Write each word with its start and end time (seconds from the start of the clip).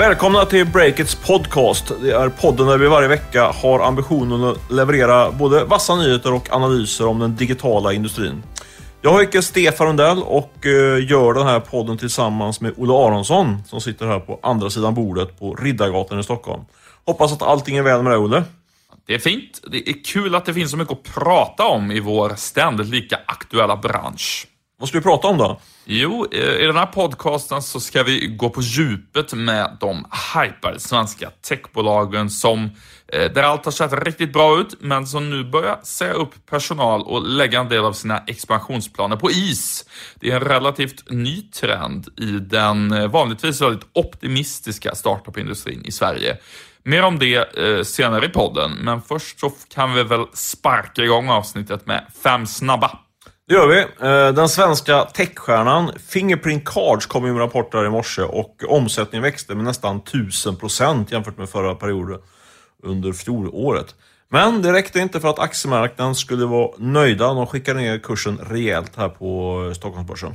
Välkomna 0.00 0.44
till 0.44 0.66
Breakits 0.66 1.14
podcast. 1.14 1.92
Det 2.02 2.10
är 2.10 2.28
podden 2.28 2.66
där 2.66 2.78
vi 2.78 2.88
varje 2.88 3.08
vecka 3.08 3.44
har 3.44 3.80
ambitionen 3.80 4.44
att 4.44 4.70
leverera 4.70 5.30
både 5.30 5.64
vassa 5.64 5.96
nyheter 5.96 6.32
och 6.32 6.52
analyser 6.52 7.06
om 7.06 7.18
den 7.18 7.36
digitala 7.36 7.92
industrin. 7.92 8.42
Jag 9.02 9.20
heter 9.20 9.40
Stefan 9.40 9.86
Rundell 9.86 10.22
och 10.22 10.66
eh, 10.66 11.10
gör 11.10 11.34
den 11.34 11.46
här 11.46 11.60
podden 11.60 11.98
tillsammans 11.98 12.60
med 12.60 12.72
Olle 12.76 12.92
Aronsson 12.92 13.62
som 13.66 13.80
sitter 13.80 14.06
här 14.06 14.20
på 14.20 14.40
andra 14.42 14.70
sidan 14.70 14.94
bordet 14.94 15.38
på 15.38 15.54
Riddargatan 15.54 16.20
i 16.20 16.22
Stockholm. 16.22 16.64
Hoppas 17.06 17.32
att 17.32 17.42
allting 17.42 17.76
är 17.76 17.82
väl 17.82 18.02
med 18.02 18.12
dig 18.12 18.18
Olle. 18.18 18.44
Det 19.06 19.14
är 19.14 19.18
fint. 19.18 19.60
Det 19.70 19.88
är 19.88 20.04
kul 20.04 20.34
att 20.34 20.44
det 20.44 20.54
finns 20.54 20.70
så 20.70 20.76
mycket 20.76 20.92
att 20.92 21.14
prata 21.14 21.64
om 21.64 21.90
i 21.90 22.00
vår 22.00 22.34
ständigt 22.36 22.88
lika 22.88 23.18
aktuella 23.26 23.76
bransch. 23.76 24.46
Vad 24.80 24.88
ska 24.88 24.98
vi 24.98 25.02
prata 25.02 25.28
om 25.28 25.38
då? 25.38 25.60
Jo, 25.84 26.26
eh, 26.32 26.62
i 26.62 26.66
den 26.66 26.76
här 26.76 26.86
podcasten 26.86 27.62
så 27.62 27.80
ska 27.80 28.02
vi 28.02 28.26
gå 28.26 28.50
på 28.50 28.62
djupet 28.62 29.32
med 29.32 29.76
de 29.80 30.06
hypade 30.34 30.80
svenska 30.80 31.30
techbolagen 31.30 32.30
som, 32.30 32.70
eh, 33.08 33.32
där 33.32 33.42
allt 33.42 33.64
har 33.64 33.72
sett 33.72 33.92
riktigt 33.92 34.32
bra 34.32 34.60
ut, 34.60 34.74
men 34.80 35.06
som 35.06 35.30
nu 35.30 35.44
börjar 35.44 35.80
säga 35.82 36.12
upp 36.12 36.46
personal 36.50 37.02
och 37.02 37.28
lägga 37.28 37.60
en 37.60 37.68
del 37.68 37.84
av 37.84 37.92
sina 37.92 38.18
expansionsplaner 38.26 39.16
på 39.16 39.30
is. 39.30 39.84
Det 40.20 40.30
är 40.30 40.36
en 40.36 40.48
relativt 40.48 41.10
ny 41.10 41.42
trend 41.42 42.08
i 42.16 42.30
den 42.30 42.92
eh, 42.92 43.08
vanligtvis 43.08 43.60
väldigt 43.60 43.88
optimistiska 43.92 44.94
startup-industrin 44.94 45.82
i 45.84 45.92
Sverige. 45.92 46.36
Mer 46.82 47.02
om 47.02 47.18
det 47.18 47.56
senare 47.86 48.26
i 48.26 48.28
podden, 48.28 48.70
men 48.70 49.02
först 49.02 49.40
så 49.40 49.52
kan 49.74 49.94
vi 49.94 50.02
väl 50.02 50.24
sparka 50.32 51.02
igång 51.02 51.28
avsnittet 51.28 51.86
med 51.86 52.06
fem 52.22 52.46
snabba. 52.46 52.98
Det 53.50 53.56
gör 53.56 53.66
vi. 53.66 53.80
Eh, 53.80 54.34
den 54.34 54.48
svenska 54.48 55.04
techstjärnan 55.04 55.92
Fingerprint 56.08 56.64
Cards 56.64 57.06
kom 57.06 57.22
med 57.22 57.38
rapporter 57.38 57.86
i 57.86 57.90
morse 57.90 58.22
och 58.22 58.64
omsättningen 58.68 59.22
växte 59.22 59.54
med 59.54 59.64
nästan 59.64 60.00
1000% 60.00 61.12
jämfört 61.12 61.38
med 61.38 61.48
förra 61.48 61.74
perioden 61.74 62.18
under 62.82 63.12
fjolåret. 63.12 63.94
Men 64.28 64.62
det 64.62 64.72
räckte 64.72 64.98
inte 65.00 65.20
för 65.20 65.28
att 65.28 65.38
aktiemarknaden 65.38 66.14
skulle 66.14 66.46
vara 66.46 66.70
nöjda. 66.78 67.34
De 67.34 67.46
skickade 67.46 67.80
ner 67.80 67.98
kursen 67.98 68.38
rejält 68.38 68.96
här 68.96 69.08
på 69.08 69.62
eh, 69.66 69.74
Stockholmsbörsen. 69.74 70.34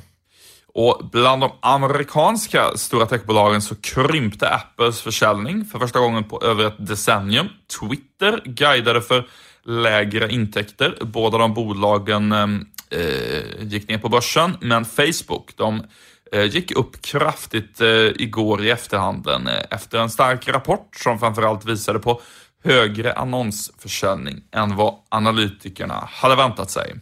Och 0.73 1.09
bland 1.11 1.41
de 1.41 1.51
amerikanska 1.59 2.71
stora 2.75 3.05
techbolagen 3.05 3.61
så 3.61 3.75
krympte 3.75 4.49
Apples 4.49 5.01
försäljning 5.01 5.65
för 5.65 5.79
första 5.79 5.99
gången 5.99 6.23
på 6.23 6.41
över 6.41 6.67
ett 6.67 6.87
decennium. 6.87 7.47
Twitter 7.79 8.41
guidade 8.45 9.01
för 9.01 9.27
lägre 9.65 10.31
intäkter. 10.31 10.97
Båda 11.01 11.37
de 11.37 11.53
bolagen 11.53 12.31
ehm, 12.31 12.65
eh, 12.95 13.63
gick 13.67 13.89
ner 13.89 13.97
på 13.97 14.09
börsen, 14.09 14.57
men 14.61 14.85
Facebook, 14.85 15.51
de 15.55 15.83
eh, 16.31 16.43
gick 16.43 16.71
upp 16.71 17.01
kraftigt 17.01 17.81
eh, 17.81 17.87
igår 17.89 18.63
i 18.65 18.69
efterhanden 18.69 19.47
eh, 19.47 19.63
efter 19.71 19.99
en 19.99 20.09
stark 20.09 20.47
rapport 20.47 20.95
som 20.95 21.19
framförallt 21.19 21.65
visade 21.65 21.99
på 21.99 22.21
högre 22.63 23.13
annonsförsäljning 23.13 24.43
än 24.51 24.75
vad 24.75 24.95
analytikerna 25.09 26.09
hade 26.11 26.35
väntat 26.35 26.71
sig. 26.71 26.95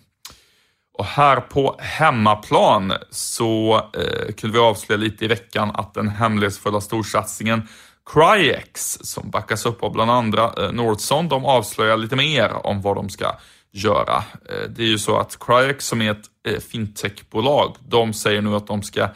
Och 0.97 1.05
här 1.05 1.41
på 1.41 1.75
hemmaplan 1.79 2.93
så 3.09 3.75
eh, 3.75 4.33
kunde 4.33 4.57
vi 4.57 4.63
avslöja 4.63 4.97
lite 4.97 5.25
i 5.25 5.27
veckan 5.27 5.71
att 5.73 5.93
den 5.93 6.09
hemlighetsfulla 6.09 6.81
storsatsningen 6.81 7.67
Cryex, 8.05 8.99
som 9.01 9.29
backas 9.29 9.65
upp 9.65 9.83
av 9.83 9.91
bland 9.91 10.11
andra 10.11 10.53
eh, 10.57 10.71
Nordson, 10.71 11.29
de 11.29 11.45
avslöjar 11.45 11.97
lite 11.97 12.15
mer 12.15 12.65
om 12.67 12.81
vad 12.81 12.95
de 12.95 13.09
ska 13.09 13.35
göra. 13.73 14.23
Eh, 14.49 14.69
det 14.69 14.83
är 14.83 14.87
ju 14.87 14.97
så 14.97 15.17
att 15.17 15.37
Cryex 15.39 15.87
som 15.87 16.01
är 16.01 16.11
ett 16.11 16.25
eh, 16.47 16.59
fintechbolag, 16.59 17.75
de 17.87 18.13
säger 18.13 18.41
nu 18.41 18.55
att 18.55 18.67
de 18.67 18.83
ska 18.83 19.07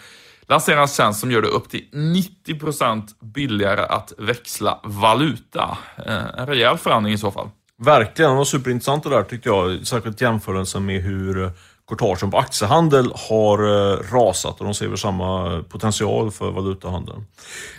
lansera 0.47 0.81
en 0.81 0.87
tjänst 0.87 1.19
som 1.19 1.31
gör 1.31 1.41
det 1.41 1.47
upp 1.47 1.69
till 1.69 1.87
90% 1.91 3.07
billigare 3.19 3.81
att 3.81 4.13
växla 4.17 4.79
valuta. 4.83 5.77
Eh, 6.05 6.39
en 6.39 6.47
rejäl 6.47 6.77
förändring 6.77 7.13
i 7.13 7.17
så 7.17 7.31
fall. 7.31 7.49
Verkligen, 7.79 8.31
det 8.31 8.37
var 8.37 8.45
superintressant 8.45 9.03
det 9.03 9.09
där 9.09 9.23
tyckte 9.23 9.49
jag. 9.49 9.87
Särskilt 9.87 10.21
jämförelsen 10.21 10.85
med 10.85 11.01
hur 11.01 11.51
courtagen 11.87 12.31
på 12.31 12.37
aktiehandel 12.37 13.11
har 13.29 13.59
eh, 13.59 13.97
rasat 14.11 14.59
och 14.59 14.65
de 14.65 14.73
ser 14.73 14.87
väl 14.87 14.97
samma 14.97 15.53
eh, 15.53 15.61
potential 15.61 16.31
för 16.31 16.51
valutahandeln. 16.51 17.25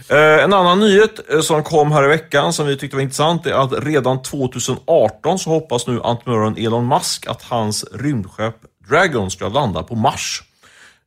Eh, 0.08 0.44
en 0.44 0.52
annan 0.52 0.80
nyhet 0.80 1.20
som 1.42 1.62
kom 1.62 1.92
här 1.92 2.04
i 2.04 2.08
veckan 2.08 2.52
som 2.52 2.66
vi 2.66 2.76
tyckte 2.76 2.96
var 2.96 3.02
intressant 3.02 3.46
är 3.46 3.52
att 3.52 3.84
redan 3.84 4.22
2018 4.22 5.38
så 5.38 5.50
hoppas 5.50 5.86
nu 5.86 6.00
entreprenören 6.02 6.56
Elon 6.56 6.88
Musk 6.88 7.26
att 7.26 7.42
hans 7.42 7.84
rymdskepp 7.92 8.56
Dragon 8.88 9.30
ska 9.30 9.48
landa 9.48 9.82
på 9.82 9.94
Mars. 9.94 10.42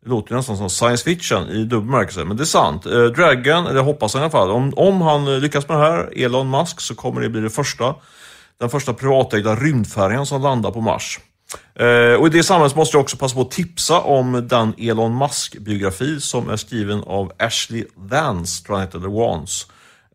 Det 0.04 0.10
låter 0.10 0.36
nästan 0.36 0.58
som 0.58 0.70
science 0.70 1.04
fiction 1.04 1.50
i 1.50 1.64
dubbel 1.64 1.88
bemärkelse, 1.88 2.26
men 2.26 2.38
det 2.38 2.44
är 2.44 2.46
sant. 2.46 2.84
Dragon, 3.16 3.68
eller 3.68 3.82
hoppas 3.82 4.14
han 4.14 4.22
i 4.22 4.24
alla 4.24 4.32
fall, 4.32 4.52
om, 4.52 4.74
om 4.76 5.02
han 5.02 5.40
lyckas 5.40 5.68
med 5.68 5.78
det 5.78 5.84
här, 5.84 6.24
Elon 6.26 6.50
Musk, 6.50 6.82
så 6.82 6.96
kommer 6.96 7.22
det 7.22 7.30
bli 7.30 7.42
det 7.42 7.50
första, 7.50 7.96
den 8.60 8.70
första 8.70 8.94
privatägda 8.94 9.56
rymdfärjan 9.56 10.26
som 10.26 10.42
landar 10.42 10.72
på 10.72 10.82
Mars. 10.82 11.20
Eh, 11.76 12.20
och 12.20 12.28
i 12.28 12.30
det 12.30 12.44
sammanhanget 12.44 12.76
måste 12.76 12.98
jag 12.98 13.02
också 13.02 13.18
passa 13.18 13.36
på 13.36 13.42
att 13.42 13.52
tipsa 13.52 14.00
om 14.00 14.48
den 14.48 14.74
Elon 14.78 15.18
Musk-biografi 15.18 16.22
som 16.22 16.50
är 16.50 16.58
skriven 16.58 17.04
av 17.04 17.32
Ashley 17.40 17.86
Vance, 17.96 18.66
tror 18.66 18.76
jag 18.76 18.80
han 18.80 18.88
heter, 18.88 19.00
eller 19.00 19.10
Vance. 19.10 19.66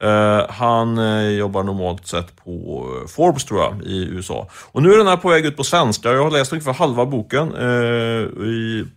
Eh, 0.01 0.51
han 0.51 0.99
eh, 0.99 1.29
jobbar 1.29 1.63
normalt 1.63 2.07
sett 2.07 2.45
på 2.45 2.87
Forbes 3.09 3.45
tror 3.45 3.61
jag, 3.61 3.83
i 3.83 4.09
USA. 4.11 4.49
Och 4.73 4.83
nu 4.83 4.93
är 4.93 4.99
den 4.99 5.07
här 5.07 5.17
på 5.17 5.29
väg 5.29 5.47
ut 5.47 5.57
på 5.57 5.65
svenska. 5.65 6.13
Jag 6.13 6.23
har 6.23 6.31
läst 6.31 6.53
ungefär 6.53 6.73
halva 6.73 7.07
boken 7.07 7.51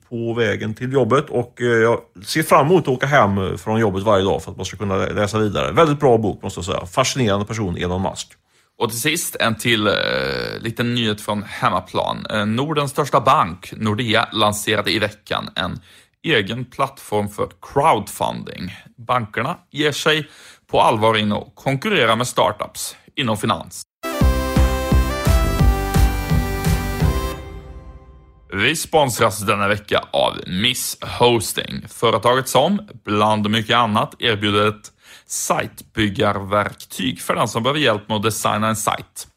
på 0.09 0.33
vägen 0.33 0.73
till 0.73 0.93
jobbet 0.93 1.29
och 1.29 1.53
jag 1.61 1.99
ser 2.25 2.43
fram 2.43 2.65
emot 2.65 2.83
att 2.83 2.87
åka 2.87 3.07
hem 3.07 3.57
från 3.57 3.79
jobbet 3.79 4.03
varje 4.03 4.23
dag 4.23 4.43
för 4.43 4.51
att 4.51 4.57
man 4.57 4.65
ska 4.65 4.77
kunna 4.77 4.95
läsa 4.95 5.39
vidare. 5.39 5.71
Väldigt 5.71 5.99
bra 5.99 6.17
bok 6.17 6.43
måste 6.43 6.57
jag 6.57 6.65
säga. 6.65 6.85
Fascinerande 6.85 7.45
person, 7.45 7.77
Elon 7.77 8.01
Musk. 8.01 8.27
Och 8.79 8.89
till 8.89 8.99
sist 8.99 9.35
en 9.39 9.55
till 9.55 9.87
eh, 9.87 9.93
liten 10.59 10.95
nyhet 10.95 11.21
från 11.21 11.43
hemmaplan. 11.43 12.25
Eh, 12.29 12.45
Nordens 12.45 12.91
största 12.91 13.19
bank, 13.19 13.73
Nordea, 13.77 14.29
lanserade 14.31 14.91
i 14.91 14.99
veckan 14.99 15.49
en 15.55 15.79
egen 16.23 16.65
plattform 16.65 17.29
för 17.29 17.49
crowdfunding. 17.61 18.75
Bankerna 19.07 19.57
ger 19.71 19.91
sig 19.91 20.29
på 20.71 20.81
allvar 20.81 21.17
in 21.17 21.31
och 21.31 21.55
konkurrerar 21.55 22.15
med 22.15 22.27
startups 22.27 22.95
inom 23.15 23.37
finans. 23.37 23.81
Vi 28.53 28.75
sponsras 28.75 29.39
denna 29.39 29.67
vecka 29.67 30.03
av 30.11 30.33
Miss 30.47 30.97
Hosting, 31.19 31.87
företaget 31.87 32.49
som, 32.49 32.87
bland 33.05 33.49
mycket 33.49 33.75
annat, 33.75 34.15
erbjuder 34.19 34.67
ett 34.67 34.91
sajtbyggarverktyg 35.29 37.21
för 37.21 37.35
den 37.35 37.47
som 37.47 37.63
behöver 37.63 37.79
hjälp 37.79 38.09
med 38.09 38.15
att 38.15 38.23
designa 38.23 38.67
en 38.67 38.75
sajt. 38.75 39.27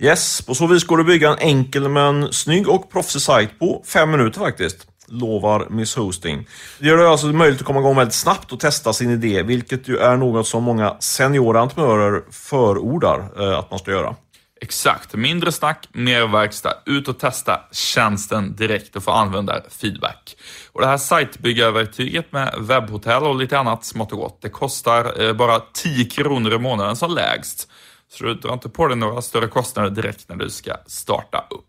Yes, 0.00 0.42
på 0.42 0.54
så 0.54 0.66
vis 0.66 0.84
går 0.84 0.96
det 0.96 1.00
att 1.00 1.06
bygga 1.06 1.30
en 1.30 1.38
enkel 1.38 1.88
men 1.88 2.32
snygg 2.32 2.68
och 2.68 2.90
proffsig 2.90 3.22
sajt 3.22 3.58
på 3.58 3.82
fem 3.86 4.10
minuter 4.10 4.40
faktiskt. 4.40 4.86
Lovar 5.08 5.66
Miss 5.70 5.96
Hosting. 5.96 6.48
Det 6.78 6.86
gör 6.86 6.96
det 6.96 7.08
alltså 7.08 7.26
möjligt 7.26 7.60
att 7.60 7.66
komma 7.66 7.80
igång 7.80 7.96
väldigt 7.96 8.14
snabbt 8.14 8.52
och 8.52 8.60
testa 8.60 8.92
sin 8.92 9.10
idé, 9.10 9.42
vilket 9.42 9.88
ju 9.88 9.96
är 9.96 10.16
något 10.16 10.46
som 10.46 10.62
många 10.62 10.96
seniora 11.00 11.60
entreprenörer 11.60 12.22
förordar 12.30 13.28
eh, 13.38 13.58
att 13.58 13.70
man 13.70 13.78
ska 13.78 13.90
göra. 13.90 14.14
Exakt, 14.60 15.14
mindre 15.14 15.52
snack, 15.52 15.88
mer 15.92 16.26
verkstad. 16.26 16.74
Ut 16.86 17.08
och 17.08 17.18
testa 17.18 17.60
tjänsten 17.72 18.56
direkt 18.56 18.96
och 18.96 19.02
få 19.02 19.10
användarfeedback. 19.10 20.36
Och 20.72 20.80
det 20.80 20.86
här 20.86 20.98
sajtbyggarverktyget 20.98 22.32
med 22.32 22.54
webbhotell 22.58 23.22
och 23.22 23.36
lite 23.36 23.58
annat 23.58 23.84
smått 23.84 24.12
och 24.12 24.18
gott, 24.18 24.42
det 24.42 24.48
kostar 24.48 25.22
eh, 25.22 25.32
bara 25.32 25.60
10 25.60 26.04
kronor 26.04 26.52
i 26.52 26.58
månaden 26.58 26.96
som 26.96 27.14
lägst. 27.14 27.68
Så 28.08 28.24
du 28.24 28.34
drar 28.34 28.52
inte 28.52 28.68
på 28.68 28.86
dig 28.86 28.96
några 28.96 29.22
större 29.22 29.48
kostnader 29.48 29.90
direkt 29.90 30.28
när 30.28 30.36
du 30.36 30.50
ska 30.50 30.76
starta 30.86 31.46
upp. 31.50 31.64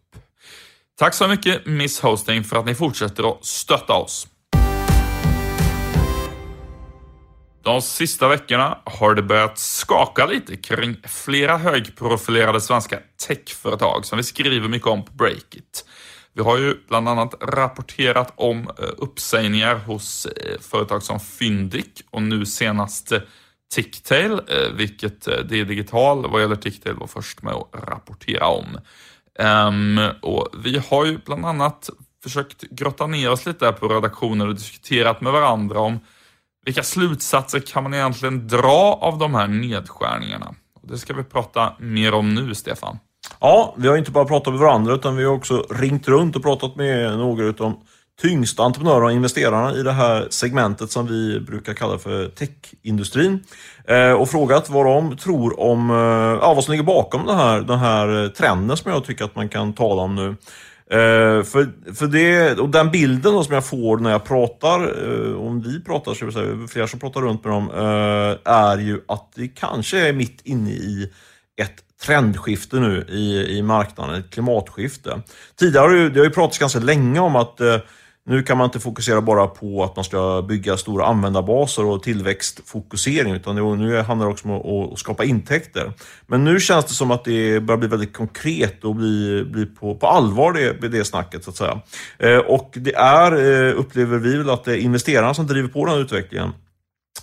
Tack 0.99 1.13
så 1.13 1.27
mycket 1.27 1.65
Miss 1.65 1.99
Hosting 1.99 2.43
för 2.43 2.59
att 2.59 2.65
ni 2.65 2.75
fortsätter 2.75 3.31
att 3.31 3.45
stötta 3.45 3.93
oss. 3.93 4.27
De 7.67 7.81
sista 7.81 8.27
veckorna 8.27 8.77
har 8.83 9.15
det 9.15 9.21
börjat 9.21 9.57
skaka 9.57 10.25
lite 10.25 10.57
kring 10.57 10.95
flera 11.07 11.57
högprofilerade 11.57 12.61
svenska 12.61 12.99
techföretag 13.27 14.05
som 14.05 14.17
vi 14.17 14.23
skriver 14.23 14.67
mycket 14.67 14.87
om 14.87 15.05
på 15.05 15.13
Breakit. 15.13 15.85
Vi 16.33 16.43
har 16.43 16.57
ju 16.57 16.75
bland 16.87 17.09
annat 17.09 17.33
rapporterat 17.41 18.33
om 18.35 18.59
eh, 18.59 18.89
uppsägningar 18.97 19.75
hos 19.75 20.25
eh, 20.25 20.59
företag 20.59 21.03
som 21.03 21.19
Fyndiq 21.19 22.03
och 22.09 22.21
nu 22.21 22.45
senast 22.45 23.11
eh, 23.11 23.19
Ticktail, 23.73 24.41
vilket 24.73 25.25
det 25.25 25.59
är 25.59 25.65
digital 25.65 26.31
vad 26.31 26.41
gäller 26.41 26.55
Ticktail 26.55 26.95
var 26.95 27.07
först 27.07 27.41
med 27.41 27.53
att 27.53 27.69
rapportera 27.89 28.47
om. 28.47 28.79
Ehm, 29.39 29.99
och 30.21 30.47
vi 30.63 30.81
har 30.89 31.05
ju 31.05 31.17
bland 31.25 31.45
annat 31.45 31.89
försökt 32.23 32.61
grotta 32.61 33.07
ner 33.07 33.31
oss 33.31 33.45
lite 33.45 33.71
på 33.71 33.87
redaktionen 33.87 34.47
och 34.47 34.55
diskuterat 34.55 35.21
med 35.21 35.33
varandra 35.33 35.79
om 35.79 35.99
vilka 36.67 36.83
slutsatser 36.83 37.59
kan 37.59 37.83
man 37.83 37.93
egentligen 37.93 38.47
dra 38.47 38.99
av 39.01 39.17
de 39.17 39.35
här 39.35 39.47
nedskärningarna? 39.47 40.55
Det 40.81 40.97
ska 40.97 41.13
vi 41.13 41.23
prata 41.23 41.73
mer 41.79 42.13
om 42.13 42.35
nu, 42.35 42.55
Stefan. 42.55 42.99
Ja, 43.39 43.75
vi 43.77 43.87
har 43.87 43.97
inte 43.97 44.11
bara 44.11 44.25
pratat 44.25 44.53
med 44.53 44.59
varandra 44.59 44.93
utan 44.93 45.15
vi 45.15 45.23
har 45.23 45.33
också 45.33 45.65
ringt 45.69 46.07
runt 46.07 46.35
och 46.35 46.43
pratat 46.43 46.75
med 46.75 47.17
några 47.17 47.47
av 47.47 47.53
de 47.53 47.79
tyngsta 48.21 48.63
entreprenörerna 48.63 49.05
och 49.05 49.11
investerarna 49.11 49.75
i 49.75 49.83
det 49.83 49.91
här 49.91 50.27
segmentet 50.29 50.91
som 50.91 51.07
vi 51.07 51.39
brukar 51.39 51.73
kalla 51.73 51.97
för 51.97 52.27
techindustrin. 52.27 53.43
Eh, 53.87 54.11
och 54.11 54.29
frågat 54.29 54.69
vad 54.69 54.85
de 54.85 55.17
tror 55.17 55.59
om, 55.59 55.89
eh, 55.89 56.39
ja, 56.41 56.53
vad 56.53 56.63
som 56.63 56.71
ligger 56.71 56.85
bakom 56.85 57.25
den 57.25 57.37
här, 57.37 57.61
den 57.61 57.79
här 57.79 58.29
trenden 58.29 58.77
som 58.77 58.91
jag 58.91 59.05
tycker 59.05 59.25
att 59.25 59.35
man 59.35 59.49
kan 59.49 59.73
tala 59.73 60.01
om 60.01 60.15
nu. 60.15 60.35
Eh, 60.89 61.43
för, 61.43 61.93
för 61.93 62.07
det, 62.07 62.59
och 62.59 62.69
den 62.69 62.91
bilden 62.91 63.33
då 63.33 63.43
som 63.43 63.53
jag 63.53 63.65
får 63.65 63.97
när 63.97 64.11
jag 64.11 64.25
pratar, 64.25 64.79
eh, 64.81 65.33
om 65.33 65.61
vi 65.61 65.83
pratar, 65.83 66.13
så 66.13 66.31
säga, 66.31 66.67
flera 66.67 66.87
som 66.87 66.99
pratar 66.99 67.21
runt 67.21 67.43
med 67.43 67.53
dem, 67.53 67.69
eh, 67.69 68.53
är 68.53 68.77
ju 68.77 69.01
att 69.07 69.33
vi 69.35 69.47
kanske 69.47 70.07
är 70.07 70.13
mitt 70.13 70.41
inne 70.43 70.69
i 70.69 71.11
ett 71.61 71.83
trendskifte 72.05 72.79
nu 72.79 73.05
i, 73.09 73.57
i 73.57 73.61
marknaden, 73.61 74.15
ett 74.15 74.29
klimatskifte. 74.29 75.21
Tidigare 75.59 75.81
har 75.81 75.93
det, 75.93 76.09
det 76.09 76.19
har 76.19 76.25
ju 76.25 76.31
pratats 76.31 76.57
ganska 76.57 76.79
länge 76.79 77.19
om 77.19 77.35
att 77.35 77.61
eh, 77.61 77.77
nu 78.29 78.43
kan 78.43 78.57
man 78.57 78.65
inte 78.65 78.79
fokusera 78.79 79.21
bara 79.21 79.47
på 79.47 79.83
att 79.83 79.95
man 79.95 80.05
ska 80.05 80.45
bygga 80.47 80.77
stora 80.77 81.05
användarbaser 81.05 81.85
och 81.85 82.03
tillväxtfokusering, 82.03 83.33
utan 83.33 83.55
nu 83.55 84.01
handlar 84.01 84.27
det 84.27 84.31
också 84.31 84.47
om 84.47 84.93
att 84.93 84.99
skapa 84.99 85.23
intäkter. 85.23 85.93
Men 86.27 86.43
nu 86.43 86.59
känns 86.59 86.85
det 86.85 86.93
som 86.93 87.11
att 87.11 87.25
det 87.25 87.59
börjar 87.59 87.77
bli 87.77 87.87
väldigt 87.87 88.13
konkret 88.13 88.83
och 88.83 88.95
bli, 88.95 89.43
bli 89.43 89.65
på, 89.65 89.95
på 89.95 90.07
allvar 90.07 90.53
det, 90.53 90.87
det 90.87 91.05
snacket, 91.05 91.43
så 91.43 91.49
att 91.49 91.55
säga. 91.55 91.81
Eh, 92.19 92.37
och 92.37 92.71
det 92.73 92.95
är, 92.95 93.31
eh, 93.31 93.79
upplever 93.79 94.17
vi 94.17 94.37
väl, 94.37 94.49
att 94.49 94.63
det 94.63 94.73
är 94.73 94.77
investerarna 94.77 95.33
som 95.33 95.47
driver 95.47 95.69
på 95.69 95.85
den 95.85 95.93
här 95.95 96.01
utvecklingen. 96.01 96.51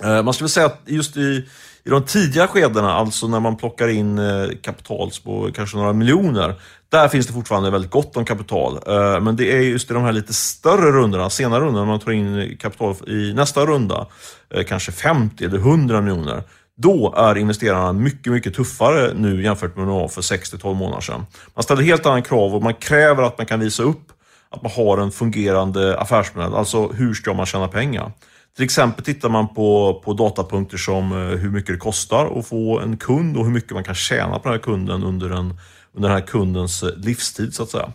Eh, 0.02 0.22
man 0.22 0.34
skulle 0.34 0.48
säga 0.48 0.66
att 0.66 0.80
just 0.86 1.16
i 1.16 1.48
i 1.86 1.90
de 1.90 2.04
tidiga 2.04 2.46
skedena, 2.46 2.92
alltså 2.92 3.28
när 3.28 3.40
man 3.40 3.56
plockar 3.56 3.88
in 3.88 4.18
eh, 4.18 4.48
kapital 4.62 5.10
på 5.24 5.50
kanske 5.54 5.76
några 5.76 5.92
miljoner, 5.92 6.54
där 6.88 7.08
finns 7.08 7.26
det 7.26 7.32
fortfarande 7.32 7.70
väldigt 7.70 7.90
gott 7.90 8.16
om 8.16 8.24
kapital. 8.24 8.78
Eh, 8.86 9.20
men 9.20 9.36
det 9.36 9.52
är 9.52 9.60
just 9.60 9.90
i 9.90 9.94
de 9.94 10.02
här 10.02 10.12
lite 10.12 10.34
större 10.34 10.92
rundorna, 10.92 11.30
senare 11.30 11.60
rundorna, 11.60 11.80
när 11.80 11.92
man 11.92 12.00
tar 12.00 12.12
in 12.12 12.56
kapital 12.60 12.94
i 13.06 13.32
nästa 13.34 13.66
runda, 13.66 14.06
eh, 14.54 14.64
kanske 14.64 14.92
50 14.92 15.44
eller 15.44 15.58
100 15.58 16.00
miljoner. 16.00 16.42
Då 16.76 17.14
är 17.16 17.38
investerarna 17.38 17.92
mycket, 17.92 18.32
mycket 18.32 18.54
tuffare 18.54 19.12
nu 19.14 19.42
jämfört 19.42 19.76
med 19.76 19.86
vad 19.86 20.12
för 20.12 20.22
6-12 20.22 20.74
månader 20.74 21.00
sedan. 21.00 21.26
Man 21.54 21.62
ställer 21.62 21.82
helt 21.82 22.06
andra 22.06 22.22
krav 22.22 22.54
och 22.54 22.62
man 22.62 22.74
kräver 22.74 23.22
att 23.22 23.38
man 23.38 23.46
kan 23.46 23.60
visa 23.60 23.82
upp 23.82 24.12
att 24.50 24.62
man 24.62 24.72
har 24.72 24.98
en 24.98 25.10
fungerande 25.10 25.98
affärsmodell. 25.98 26.54
Alltså 26.54 26.88
hur 26.88 27.14
ska 27.14 27.34
man 27.34 27.46
tjäna 27.46 27.68
pengar? 27.68 28.12
Till 28.56 28.64
exempel 28.64 29.04
tittar 29.04 29.28
man 29.28 29.54
på, 29.54 30.00
på 30.04 30.12
datapunkter 30.12 30.76
som 30.76 31.12
eh, 31.12 31.18
hur 31.18 31.50
mycket 31.50 31.74
det 31.74 31.78
kostar 31.78 32.38
att 32.38 32.48
få 32.48 32.80
en 32.80 32.96
kund 32.96 33.36
och 33.36 33.44
hur 33.44 33.52
mycket 33.52 33.70
man 33.70 33.84
kan 33.84 33.94
tjäna 33.94 34.38
på 34.38 34.48
den 34.48 34.52
här 34.52 34.62
kunden 34.62 35.04
under 35.04 35.30
en 35.30 35.54
under 35.94 36.08
den 36.08 36.18
här 36.18 36.26
kundens 36.26 36.82
eh, 36.82 36.96
livstid 36.96 37.54
så 37.54 37.62
att 37.62 37.70
säga. 37.70 37.92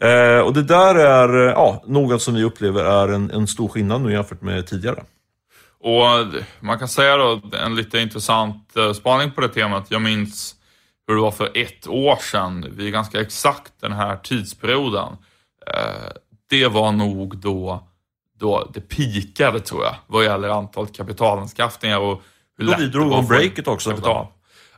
Eh, 0.00 0.40
och 0.40 0.52
det 0.52 0.62
där 0.62 0.94
är 0.94 1.46
eh, 1.46 1.52
ja, 1.52 1.84
något 1.86 2.22
som 2.22 2.34
vi 2.34 2.44
upplever 2.44 2.84
är 2.84 3.08
en, 3.08 3.30
en 3.30 3.46
stor 3.46 3.68
skillnad 3.68 4.00
nu 4.00 4.12
jämfört 4.12 4.42
med 4.42 4.66
tidigare. 4.66 5.04
Och 5.80 6.26
Man 6.60 6.78
kan 6.78 6.88
säga 6.88 7.16
då, 7.16 7.40
en 7.52 7.76
lite 7.76 7.98
intressant 7.98 8.74
spaning 8.94 9.30
på 9.30 9.40
det 9.40 9.48
temat. 9.48 9.86
Jag 9.88 10.02
minns 10.02 10.54
hur 11.06 11.14
det 11.14 11.20
var 11.20 11.30
för 11.30 11.50
ett 11.54 11.88
år 11.88 12.16
sedan, 12.16 12.66
vid 12.70 12.92
ganska 12.92 13.20
exakt 13.20 13.72
den 13.80 13.92
här 13.92 14.16
tidsperioden. 14.16 15.16
Det 16.50 16.68
var 16.68 16.92
nog 16.92 17.38
då, 17.38 17.88
då 18.38 18.70
det 18.74 18.80
pikade 18.80 19.60
tror 19.60 19.84
jag, 19.84 19.94
vad 20.06 20.24
gäller 20.24 20.48
antalet 20.48 20.96
kapitalanskaffningar 20.96 21.98
och 21.98 22.22
hur 22.58 22.64
då 22.64 22.70
lätt 22.70 22.80
vi 22.80 22.86
drog 22.86 23.12
om 23.12 23.26
breaket 23.26 23.68
också. 23.68 23.90
Kapital. 23.90 24.26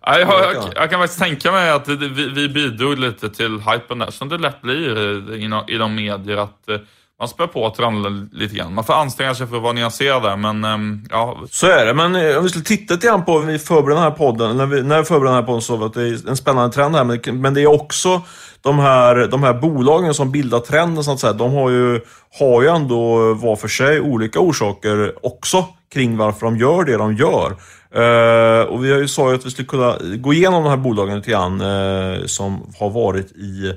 Ja, 0.03 0.19
jag, 0.19 0.55
jag, 0.55 0.65
jag, 0.75 0.91
kan 0.91 1.01
faktiskt 1.01 1.21
tänka 1.21 1.53
mig 1.53 1.71
att 1.71 1.89
vi, 1.89 2.09
vi 2.35 2.49
bidrog 2.49 2.99
lite 2.99 3.31
till 3.31 3.61
hypen 3.61 3.99
där, 3.99 4.11
som 4.11 4.29
det 4.29 4.39
lätt 4.39 4.63
blir 4.63 4.99
i, 5.35 5.75
i 5.75 5.79
de 5.79 5.95
medier, 5.95 6.37
att 6.37 6.69
eh, 6.69 6.77
man 7.19 7.29
spär 7.29 7.47
på 7.47 7.71
trenden 7.71 8.31
lite 8.33 8.55
grann. 8.55 8.75
Man 8.75 8.85
får 8.85 8.95
anstränga 8.95 9.35
sig 9.35 9.47
för 9.47 9.57
att 9.57 9.63
vara 9.63 9.73
nyanserad 9.73 10.23
där, 10.23 10.37
men 10.37 10.65
ehm, 10.65 11.05
ja. 11.11 11.39
Så 11.51 11.67
är 11.67 11.87
det, 11.87 11.95
men 11.95 12.15
eh, 12.15 12.37
om 12.37 12.43
vi 12.43 12.49
skulle 12.49 12.65
titta 12.65 12.95
lite 12.95 13.07
grann 13.07 13.25
på, 13.25 13.39
vi 13.39 13.59
förbereder 13.59 14.03
den 14.03 14.11
här 14.11 14.19
podden, 14.19 14.57
när 14.57 14.67
vi, 14.67 14.83
när 14.83 14.99
vi 14.99 15.05
förbereder 15.05 15.35
den 15.35 15.43
här 15.43 15.47
podden 15.47 15.63
så 15.63 15.77
var 15.77 15.91
det 15.95 16.29
en 16.29 16.37
spännande 16.37 16.75
trend 16.75 16.97
här, 16.97 17.05
men, 17.05 17.41
men 17.41 17.55
det 17.55 17.63
är 17.63 17.67
också 17.67 18.23
de 18.63 18.79
här, 18.79 19.27
de 19.27 19.43
här 19.43 19.55
bolagen 19.55 20.15
som 20.15 20.31
bildar 20.31 20.61
trenden, 20.61 21.05
så 21.05 21.13
att 21.13 21.21
säga, 21.21 21.33
de 21.33 21.53
har 21.53 21.71
ju, 21.71 22.01
har 22.39 22.63
ju 22.63 22.69
ändå 22.69 23.35
var 23.35 23.57
för 23.57 23.69
sig 23.69 24.01
olika 24.01 24.41
orsaker 24.41 25.27
också 25.27 25.65
kring 25.93 26.17
varför 26.17 26.47
de 26.47 26.57
gör 26.57 26.85
det 26.85 26.97
de 26.97 27.17
gör. 27.17 27.57
Uh, 27.97 28.63
och 28.63 28.85
vi 28.85 28.93
har 28.93 28.99
ju 28.99 29.09
sagt 29.09 29.35
att 29.35 29.47
vi 29.47 29.51
skulle 29.51 29.69
kunna 29.69 29.99
gå 30.17 30.33
igenom 30.33 30.65
de 30.65 30.71
här 30.71 30.77
bolagen 30.77 31.17
lite 31.17 31.31
grann 31.31 31.61
uh, 31.61 32.27
som 32.27 32.73
har 32.79 32.91
varit 32.91 33.33
i 33.33 33.73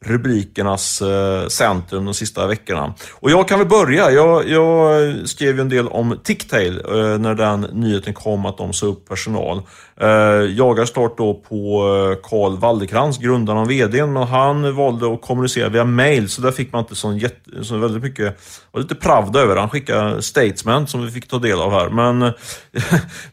rubrikernas 0.00 1.02
uh, 1.02 1.48
centrum 1.48 2.04
de 2.04 2.14
sista 2.14 2.46
veckorna. 2.46 2.94
Och 3.12 3.30
jag 3.30 3.48
kan 3.48 3.58
väl 3.58 3.68
börja. 3.68 4.10
Jag, 4.10 4.48
jag 4.48 5.28
skrev 5.28 5.54
ju 5.54 5.60
en 5.60 5.68
del 5.68 5.88
om 5.88 6.18
Ticktail 6.22 6.82
när 7.18 7.34
den 7.34 7.60
nyheten 7.60 8.14
kom 8.14 8.46
att 8.46 8.58
de 8.58 8.72
sa 8.72 8.86
upp 8.86 9.08
personal. 9.08 9.62
Eh, 10.00 10.08
jagar 10.56 10.84
start 10.84 11.16
då 11.16 11.34
på 11.34 11.82
Karl 12.22 12.52
eh, 12.52 12.58
Waldekrans, 12.58 13.18
grundaren 13.18 13.60
och 13.60 13.70
VDn, 13.70 14.12
men 14.12 14.22
han 14.22 14.74
valde 14.74 15.14
att 15.14 15.22
kommunicera 15.22 15.68
via 15.68 15.84
mail, 15.84 16.28
så 16.28 16.42
där 16.42 16.52
fick 16.52 16.72
man 16.72 16.80
inte 16.80 16.94
sån 16.94 17.18
jätte, 17.18 17.64
så 17.64 17.76
väldigt 17.76 18.02
mycket, 18.02 18.40
var 18.72 18.80
lite 18.80 18.94
pravda 18.94 19.40
över 19.40 19.56
Han 19.56 19.70
skickade 19.70 20.22
statement 20.22 20.90
som 20.90 21.04
vi 21.04 21.10
fick 21.10 21.28
ta 21.28 21.38
del 21.38 21.60
av 21.60 21.70
här, 21.70 21.88
men, 21.88 22.32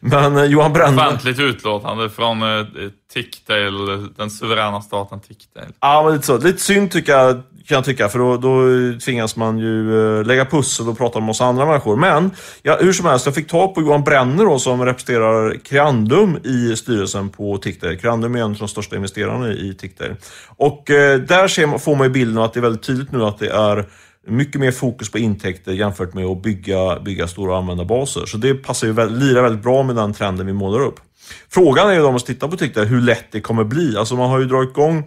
men 0.00 0.50
Johan 0.50 0.72
Brenner... 0.72 1.06
Offentligt 1.06 1.40
utlåtande 1.40 2.10
från 2.10 2.42
eh, 2.42 2.66
Ticktail, 3.12 3.74
den 4.16 4.30
suveräna 4.30 4.80
staten 4.80 5.20
Ticktail. 5.20 5.72
Ja, 5.80 6.02
men 6.02 6.12
lite 6.12 6.26
så. 6.26 6.38
Lite 6.38 6.60
synd 6.60 6.90
tycker 6.90 7.12
jag 7.12 7.42
kan 7.68 7.74
jag 7.74 7.84
tycka, 7.84 8.08
för 8.08 8.18
då, 8.18 8.36
då 8.36 8.64
tvingas 8.98 9.36
man 9.36 9.58
ju 9.58 10.00
eh, 10.18 10.24
lägga 10.24 10.44
pussel 10.44 10.88
och 10.88 10.98
prata 10.98 11.20
med 11.20 11.30
oss 11.30 11.40
andra 11.40 11.66
människor. 11.66 11.96
Men 11.96 12.30
ja, 12.62 12.78
hur 12.80 12.92
som 12.92 13.06
helst, 13.06 13.26
jag 13.26 13.34
fick 13.34 13.48
tag 13.48 13.74
på 13.74 13.80
Johan 13.80 14.04
Brenner 14.04 14.44
då, 14.44 14.58
som 14.58 14.84
representerar 14.84 15.56
Creandum 15.64 16.38
i 16.44 16.53
i 16.54 16.76
styrelsen 16.76 17.28
på 17.28 17.58
Tikter. 17.58 17.94
Crandum 17.94 18.34
är 18.34 18.38
en 18.38 18.50
av 18.50 18.56
de 18.58 18.68
största 18.68 18.96
investerarna 18.96 19.52
i 19.52 19.74
Tikter. 19.74 20.16
Och 20.56 20.90
eh, 20.90 21.20
där 21.20 21.48
ser, 21.48 21.78
får 21.78 21.96
man 21.96 22.06
ju 22.06 22.12
bilden 22.12 22.38
av 22.38 22.44
att 22.44 22.52
det 22.52 22.60
är 22.60 22.62
väldigt 22.62 22.82
tydligt 22.82 23.12
nu 23.12 23.24
att 23.24 23.38
det 23.38 23.48
är 23.48 23.86
mycket 24.26 24.60
mer 24.60 24.70
fokus 24.70 25.10
på 25.10 25.18
intäkter 25.18 25.72
jämfört 25.72 26.14
med 26.14 26.24
att 26.24 26.42
bygga, 26.42 27.00
bygga 27.00 27.28
stora 27.28 27.58
användarbaser. 27.58 28.26
Så 28.26 28.36
det 28.36 28.54
passar 28.54 28.86
ju 28.86 28.92
lirar 29.10 29.42
väldigt 29.42 29.62
bra 29.62 29.82
med 29.82 29.96
den 29.96 30.12
trenden 30.12 30.46
vi 30.46 30.52
målar 30.52 30.80
upp. 30.80 31.00
Frågan 31.48 31.88
är 31.88 31.94
ju 31.94 32.00
då, 32.00 32.06
om 32.06 32.12
man 32.12 32.20
tittar 32.20 32.48
på 32.48 32.56
Ticktail, 32.56 32.86
hur 32.86 33.00
lätt 33.00 33.32
det 33.32 33.40
kommer 33.40 33.64
bli. 33.64 33.96
Alltså 33.96 34.14
man 34.14 34.30
har 34.30 34.38
ju 34.38 34.44
dragit 34.44 34.70
igång 34.70 34.98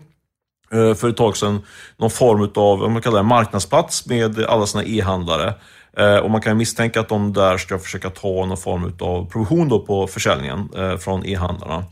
eh, 0.72 0.94
för 0.94 1.10
ett 1.10 1.18
tag 1.18 1.38
sedan 1.38 1.62
någon 1.98 2.12
form 2.12 2.52
av 2.56 2.80
vad 2.80 2.92
man 2.92 3.02
kallar 3.02 3.18
det, 3.18 3.24
marknadsplats 3.24 4.06
med 4.06 4.46
alla 4.46 4.66
sina 4.66 4.84
e-handlare. 4.84 5.54
Eh, 5.98 6.18
och 6.18 6.32
man 6.32 6.42
kan 6.42 6.58
misstänka 6.58 7.00
att 7.00 7.10
de 7.10 7.34
där 7.34 7.58
ska 7.58 7.80
försöka 7.80 8.10
ta 8.10 8.46
någon 8.46 8.58
form 8.58 8.94
av 9.00 9.30
provision 9.30 9.70
då 9.70 9.80
på 9.80 10.08
försäljningen 10.08 10.70
eh, 10.76 10.98
från 10.98 11.26
e-handlarna. 11.26 11.84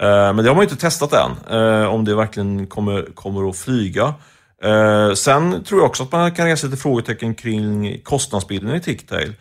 Eh, 0.00 0.34
men 0.34 0.36
det 0.36 0.48
har 0.48 0.54
man 0.54 0.64
inte 0.64 0.76
testat 0.76 1.12
än, 1.12 1.60
eh, 1.60 1.86
om 1.86 2.04
det 2.04 2.14
verkligen 2.14 2.66
kommer, 2.66 3.14
kommer 3.14 3.48
att 3.48 3.56
flyga. 3.56 4.14
Eh, 4.62 5.12
sen 5.12 5.64
tror 5.64 5.80
jag 5.80 5.86
också 5.86 6.02
att 6.02 6.12
man 6.12 6.32
kan 6.32 6.46
resa 6.46 6.66
lite 6.66 6.82
frågetecken 6.82 7.34
kring 7.34 8.00
kostnadsbilden 8.02 8.74
i 8.74 8.80
Ticktail. 8.80 9.32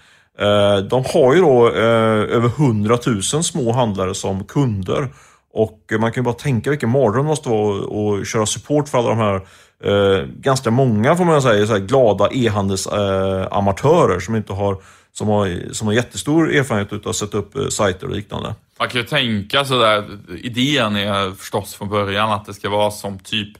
De 0.90 1.04
har 1.14 1.34
ju 1.36 1.42
då 1.42 1.70
över 1.70 2.48
100 2.48 2.98
000 3.06 3.24
små 3.24 3.72
handlare 3.72 4.16
som 4.16 4.44
kunder 4.44 5.08
och 5.54 5.80
man 6.00 6.12
kan 6.12 6.22
ju 6.22 6.26
bara 6.26 6.34
tänka 6.34 6.70
vilken 6.70 6.90
mardröm 6.90 7.24
det 7.24 7.30
måste 7.30 7.50
vara 7.50 8.20
att 8.20 8.28
köra 8.28 8.46
support 8.46 8.90
för 8.90 8.98
alla 8.98 9.10
de 9.10 9.18
här 9.18 9.36
eh, 9.84 10.26
ganska 10.26 10.72
många, 10.72 11.16
får 11.16 11.26
man 11.26 11.42
säga, 11.42 11.68
så 11.68 11.78
glada 11.78 12.30
e-handelsamatörer 12.32 14.14
eh, 14.14 14.20
som 14.20 14.36
inte 14.36 14.54
har 14.54 14.78
som 15.14 15.28
har, 15.28 15.74
som 15.74 15.88
har 15.88 15.94
jättestor 15.94 16.52
erfarenhet 16.52 16.94
av 16.94 17.10
att 17.10 17.16
sätta 17.16 17.38
upp 17.38 17.56
eh, 17.56 17.68
sajter 17.68 18.08
och 18.08 18.16
liknande. 18.16 18.56
Man 18.80 18.90
kan 18.90 19.02
ju 19.02 19.08
tänka 19.08 19.66
sådär, 19.66 20.20
idén 20.44 20.96
är 20.96 21.32
förstås 21.32 21.76
från 21.76 21.90
början 21.90 22.32
att 22.32 22.46
det 22.46 22.54
ska 22.54 22.70
vara 22.70 22.92
som 22.92 23.20
typ 23.20 23.58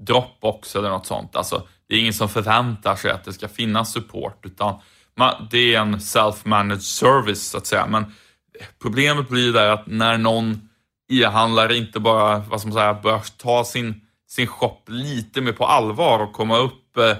Dropbox 0.00 0.76
eller 0.76 0.88
något 0.88 1.06
sånt. 1.06 1.36
Alltså, 1.36 1.62
det 1.88 1.94
är 1.94 1.98
ingen 1.98 2.14
som 2.14 2.28
förväntar 2.28 2.96
sig 2.96 3.10
att 3.10 3.24
det 3.24 3.32
ska 3.32 3.48
finnas 3.48 3.92
support, 3.92 4.46
utan 4.46 4.74
man, 5.16 5.48
det 5.50 5.74
är 5.74 5.80
en 5.80 5.96
self-managed 5.96 6.78
service 6.78 7.50
så 7.50 7.58
att 7.58 7.66
säga. 7.66 7.86
Men 7.86 8.04
problemet 8.82 9.28
blir 9.28 9.52
där 9.52 9.68
att 9.68 9.86
när 9.86 10.18
någon 10.18 10.68
e-handlare 11.08 11.76
inte 11.76 12.00
bara, 12.00 12.38
vad 12.38 12.60
ska 12.60 12.68
man 12.68 12.74
säga, 12.74 12.94
börjar 12.94 13.22
ta 13.36 13.64
sin, 13.64 14.00
sin 14.28 14.46
shop 14.46 14.82
lite 14.86 15.40
mer 15.40 15.52
på 15.52 15.66
allvar 15.66 16.18
och 16.18 16.32
komma 16.32 16.58
upp 16.58 16.96
eh, 16.96 17.16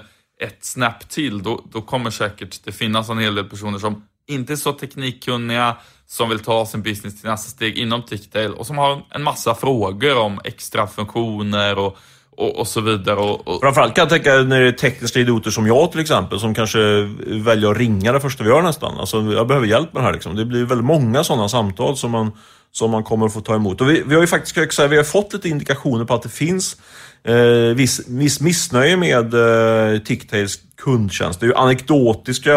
ett 0.47 0.65
snäpp 0.65 1.09
till, 1.09 1.43
då, 1.43 1.61
då 1.71 1.81
kommer 1.81 2.09
säkert 2.09 2.63
det 2.63 2.71
finnas 2.71 3.09
en 3.09 3.19
hel 3.19 3.35
del 3.35 3.49
personer 3.49 3.79
som 3.79 4.07
inte 4.27 4.53
är 4.53 4.57
så 4.57 4.73
teknikkunniga, 4.73 5.77
som 6.05 6.29
vill 6.29 6.39
ta 6.39 6.65
sin 6.65 6.81
business 6.81 7.21
till 7.21 7.29
nästa 7.29 7.49
steg 7.49 7.77
inom 7.77 8.03
Ticktail 8.03 8.53
och 8.53 8.67
som 8.67 8.77
har 8.77 9.05
en 9.09 9.23
massa 9.23 9.55
frågor 9.55 10.17
om 10.17 10.39
extra 10.43 10.87
funktioner 10.87 11.77
och, 11.77 11.97
och, 12.37 12.59
och 12.59 12.67
så 12.67 12.81
vidare. 12.81 13.15
Och, 13.15 13.47
och... 13.47 13.61
Framförallt 13.61 13.95
kan 13.95 14.01
jag 14.01 14.09
tänka 14.09 14.33
när 14.33 14.61
det 14.61 14.67
är 14.67 14.71
tekniska 14.71 15.19
idioter 15.19 15.51
som 15.51 15.67
jag 15.67 15.91
till 15.91 15.99
exempel, 15.99 16.39
som 16.39 16.53
kanske 16.53 16.79
väljer 17.27 17.71
att 17.71 17.77
ringa 17.77 18.11
det 18.11 18.19
första 18.19 18.43
vi 18.43 18.49
gör 18.49 18.61
nästan. 18.61 18.99
Alltså, 18.99 19.21
jag 19.21 19.47
behöver 19.47 19.67
hjälp 19.67 19.93
med 19.93 20.01
det 20.01 20.05
här. 20.05 20.13
Liksom. 20.13 20.35
Det 20.35 20.45
blir 20.45 20.65
väldigt 20.65 20.85
många 20.85 21.23
sådana 21.23 21.49
samtal 21.49 21.97
som 21.97 22.11
man, 22.11 22.31
som 22.71 22.91
man 22.91 23.03
kommer 23.03 23.25
att 23.25 23.33
få 23.33 23.41
ta 23.41 23.55
emot. 23.55 23.81
Och 23.81 23.89
vi, 23.89 24.03
vi 24.05 24.15
har 24.15 24.21
ju 24.21 24.27
faktiskt 24.27 24.57
jag 24.57 24.73
säga, 24.73 24.87
vi 24.87 24.97
har 24.97 25.03
fått 25.03 25.33
lite 25.33 25.49
indikationer 25.49 26.05
på 26.05 26.13
att 26.13 26.23
det 26.23 26.29
finns 26.29 26.77
eh, 27.23 27.75
viss, 27.75 28.07
viss 28.07 28.41
missnöje 28.41 28.97
med 28.97 29.33
eh, 29.33 29.99
Ticktails 29.99 30.59
kundtjänst. 30.77 31.39
Det 31.39 31.45
är 31.45 31.47
ju 31.47 31.55
anekdotiska 31.55 32.55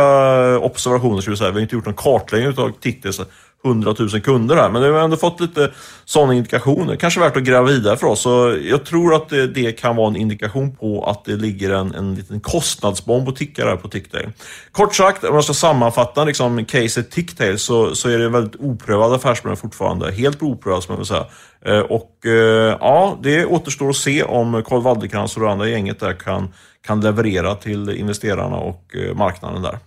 observationer, 0.58 1.20
skulle 1.20 1.32
jag 1.32 1.38
säga. 1.38 1.50
Vi 1.50 1.56
har 1.56 1.62
inte 1.62 1.74
gjort 1.74 1.86
någon 1.86 1.94
kartläggning 1.94 2.58
av 2.58 2.72
Ticktails 2.80 3.20
100 3.64 3.94
000 3.98 4.08
kunder 4.20 4.56
här. 4.56 4.70
Men 4.70 4.82
vi 4.82 4.88
har 4.88 4.98
ändå 4.98 5.16
fått 5.16 5.40
lite 5.40 5.70
sådana 6.04 6.34
indikationer. 6.34 6.96
Kanske 6.96 7.20
värt 7.20 7.36
att 7.36 7.42
gräva 7.42 7.66
vidare 7.66 7.96
för 7.96 8.06
oss. 8.06 8.20
Så 8.20 8.56
jag 8.62 8.84
tror 8.84 9.14
att 9.14 9.28
det, 9.28 9.46
det, 9.46 9.72
kan 9.72 9.96
vara 9.96 10.08
en 10.08 10.16
indikation 10.16 10.76
på 10.76 11.04
att 11.04 11.24
det 11.24 11.36
ligger 11.36 11.70
en, 11.70 11.94
en 11.94 12.14
liten 12.14 12.40
kostnadsbomb 12.40 13.28
och 13.28 13.36
tickar 13.36 13.66
här 13.66 13.76
på 13.76 13.88
Ticktail. 13.88 14.30
Kort 14.72 14.94
sagt, 14.94 15.24
om 15.24 15.34
jag 15.34 15.44
ska 15.44 15.54
sammanfatta 15.54 16.24
liksom, 16.24 16.64
caset 16.64 17.10
Ticktail 17.10 17.58
så, 17.58 17.94
så 17.94 18.08
är 18.08 18.18
det 18.18 18.24
en 18.24 18.32
väldigt 18.32 18.60
oprövad 18.60 19.12
affärsmodell 19.12 19.56
fortfarande. 19.56 20.12
Helt 20.12 20.42
oprövad, 20.42 20.82
som 20.82 20.92
jag 20.92 20.98
vill 20.98 21.06
säga. 21.06 21.26
Eh, 21.64 21.80
och 21.80 22.26
eh, 22.26 22.76
ja, 22.80 23.18
det 23.22 23.44
återstår 23.44 23.90
att 23.90 23.96
se 23.96 24.22
om 24.22 24.62
Carl 24.66 24.82
Waldekrans 24.82 25.36
och 25.36 25.42
det 25.42 25.50
andra 25.50 25.68
gänget 25.68 26.00
där 26.00 26.12
kan, 26.12 26.54
kan 26.86 27.00
leverera 27.00 27.54
till 27.54 27.90
investerarna 27.90 28.56
och 28.56 28.96
eh, 28.96 29.14
marknaden 29.14 29.62
där. 29.62 29.78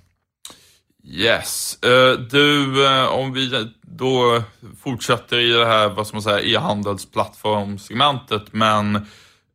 Yes. 1.03 1.77
Uh, 1.85 2.19
du, 2.19 2.65
uh, 2.83 3.05
om 3.05 3.33
vi 3.33 3.69
då 3.81 4.43
fortsätter 4.83 5.39
i 5.39 5.51
det 5.51 5.65
här, 5.65 5.89
vad 5.89 6.07
ska 6.07 6.15
man 6.15 6.23
säga, 6.23 6.41
e-handelsplattformsegmentet, 6.41 8.43
men 8.51 9.05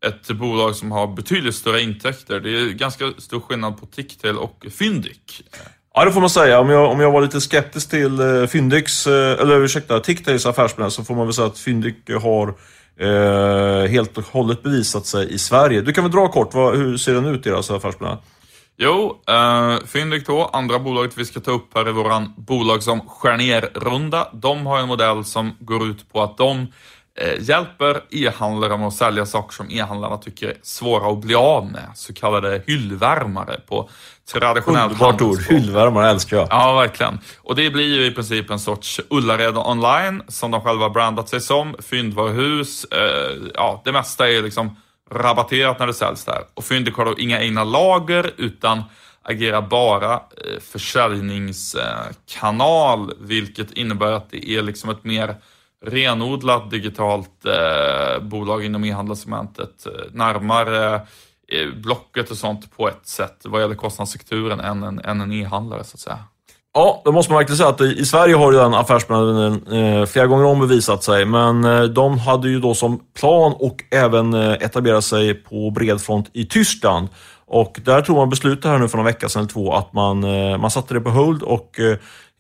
ett 0.07 0.31
bolag 0.31 0.77
som 0.77 0.93
har 0.93 1.07
betydligt 1.07 1.55
större 1.55 1.83
intäkter. 1.83 2.41
Det 2.41 2.51
är 2.51 2.69
ganska 2.69 3.13
stor 3.19 3.41
skillnad 3.41 3.81
på 3.81 3.87
Ticktail 3.87 4.37
och 4.37 4.67
Fyndik. 4.79 5.43
Ja, 5.95 6.05
det 6.05 6.13
får 6.13 6.21
man 6.21 6.31
säga. 6.31 6.61
Om 6.61 6.71
jag, 6.71 6.91
om 6.91 7.01
jag 7.01 7.13
var 7.13 7.23
lite 7.23 7.41
skeptisk 7.41 7.91
till 7.91 8.21
eh, 8.21 8.27
uh, 8.27 8.47
Fyndiks, 8.47 9.07
eller 9.07 9.61
ursäkta, 9.61 10.01
Ticktails 10.01 10.47
affärsmodell 10.47 10.91
så 10.91 11.05
får 11.05 11.15
man 11.15 11.27
väl 11.27 11.35
säga 11.35 11.47
att 11.47 11.59
Fyndik 11.59 12.11
har 12.23 12.55
eh, 13.01 13.91
helt 13.91 14.19
och 14.19 14.25
hållet 14.25 14.63
bevisat 14.63 15.07
sig 15.07 15.35
i 15.35 15.39
Sverige. 15.39 15.81
Du 15.81 15.93
kan 15.93 16.05
väl 16.05 16.13
dra 16.13 16.29
kort, 16.29 16.55
vad, 16.55 16.77
hur 16.77 16.97
ser 16.97 17.15
den 17.15 17.27
ut, 17.27 17.45
deras 17.45 17.71
affärsmodell? 17.71 18.17
Jo, 18.79 19.23
uh, 19.31 19.87
Fyndik 19.87 20.27
då, 20.27 20.45
andra 20.53 20.79
bolaget 20.79 21.19
vi 21.19 21.25
ska 21.25 21.41
ta 21.41 21.51
upp 21.51 21.75
här 21.75 21.89
i 21.89 21.93
våran 21.93 22.35
bolag 22.37 22.83
som 22.83 23.01
skär 23.09 23.37
ner-runda. 23.37 24.29
De 24.33 24.67
har 24.67 24.79
en 24.79 24.89
modell 24.89 25.25
som 25.25 25.57
går 25.61 25.87
ut 25.87 26.13
på 26.13 26.23
att 26.23 26.37
de 26.37 26.61
uh, 26.61 26.67
hjälper 27.41 28.01
e-handlare 28.11 28.79
med 28.79 28.87
att 28.87 28.95
sälja 28.95 29.27
saker 29.27 29.55
som 29.55 29.71
e-handlarna 29.71 30.17
tycker 30.17 30.49
är 30.49 30.57
svåra 30.63 31.13
att 31.13 31.19
bli 31.19 31.35
av 31.35 31.67
med. 31.67 31.91
Så 31.95 32.15
kallade 32.15 32.63
hyllvärmare 32.67 33.61
på 33.69 33.89
traditionellt 34.33 34.93
Underbart 34.93 35.23
ord, 35.23 35.39
hyllvärmare 35.49 36.11
älskar 36.11 36.37
jag. 36.37 36.49
Ja, 36.51 36.75
verkligen. 36.75 37.19
Och 37.39 37.57
det 37.57 37.71
blir 37.71 37.95
ju 37.95 38.07
i 38.07 38.11
princip 38.11 38.51
en 38.51 38.59
sorts 38.59 39.01
Ullared 39.11 39.57
online 39.57 40.23
som 40.29 40.51
de 40.51 40.61
själva 40.61 40.91
brandat 40.91 41.29
sig 41.29 41.41
som. 41.41 41.75
Fyndvaruhus, 41.91 42.87
uh, 42.95 43.49
ja 43.55 43.83
det 43.85 43.93
mesta 43.93 44.31
är 44.31 44.43
liksom 44.43 44.77
rabatterat 45.11 45.79
när 45.79 45.87
det 45.87 45.95
säljs 45.95 46.25
där. 46.25 46.45
Och 46.55 46.65
Fyndiq 46.65 46.95
har 46.95 47.05
då 47.05 47.19
inga 47.19 47.43
egna 47.43 47.65
lager 47.65 48.31
utan 48.37 48.83
agerar 49.23 49.63
bara 49.63 50.15
eh, 50.15 50.61
försäljningskanal, 50.61 53.13
vilket 53.21 53.73
innebär 53.73 54.13
att 54.13 54.31
det 54.31 54.51
är 54.51 54.63
liksom 54.63 54.91
ett 54.91 55.05
mer 55.05 55.37
renodlat 55.85 56.71
digitalt 56.71 57.45
eh, 57.45 58.19
bolag 58.23 58.65
inom 58.65 58.85
e-handelssegmentet, 58.85 59.87
eh, 59.87 59.93
närmare 60.13 60.95
eh, 61.49 61.69
Blocket 61.75 62.31
och 62.31 62.37
sånt 62.37 62.77
på 62.77 62.89
ett 62.89 63.07
sätt 63.07 63.41
vad 63.45 63.61
gäller 63.61 63.75
kostnadsstrukturen 63.75 64.61
än 64.61 64.83
en, 64.83 64.99
än 64.99 65.21
en 65.21 65.33
e-handlare 65.33 65.85
så 65.85 65.95
att 65.95 66.01
säga. 66.01 66.25
Ja, 66.79 67.03
då 67.05 67.13
måste 67.13 67.33
man 67.33 67.39
verkligen 67.39 67.57
säga 67.57 67.69
att 67.69 67.81
i 67.81 68.05
Sverige 68.05 68.35
har 68.35 68.53
ju 68.53 68.59
den 68.59 68.75
affärsmodellen 68.75 69.67
eh, 69.73 70.07
flera 70.07 70.27
gånger 70.27 70.45
om 70.45 70.61
bevisat 70.61 71.05
sig, 71.05 71.25
men 71.25 71.65
eh, 71.65 71.83
de 71.83 72.19
hade 72.19 72.49
ju 72.49 72.61
då 72.61 72.75
som 72.75 73.01
plan 73.21 73.53
och 73.59 73.85
även 73.91 74.35
eh, 74.35 74.53
etablera 74.53 75.03
sig 75.03 75.35
på 75.35 75.71
bred 75.71 76.01
front 76.01 76.31
i 76.33 76.45
Tyskland. 76.47 77.09
Och 77.47 77.81
där 77.85 78.01
tog 78.01 78.17
man 78.17 78.31
beslutet 78.31 78.65
här 78.65 78.79
nu 78.79 78.89
för 78.89 78.97
några 78.97 79.11
vecka 79.11 79.29
sedan 79.29 79.41
eller 79.41 79.49
två 79.49 79.73
att 79.73 79.93
man, 79.93 80.25
eh, 80.25 80.59
man 80.59 80.71
satte 80.71 80.95
det 80.95 81.01
på 81.01 81.11
hold 81.11 81.43
och 81.43 81.81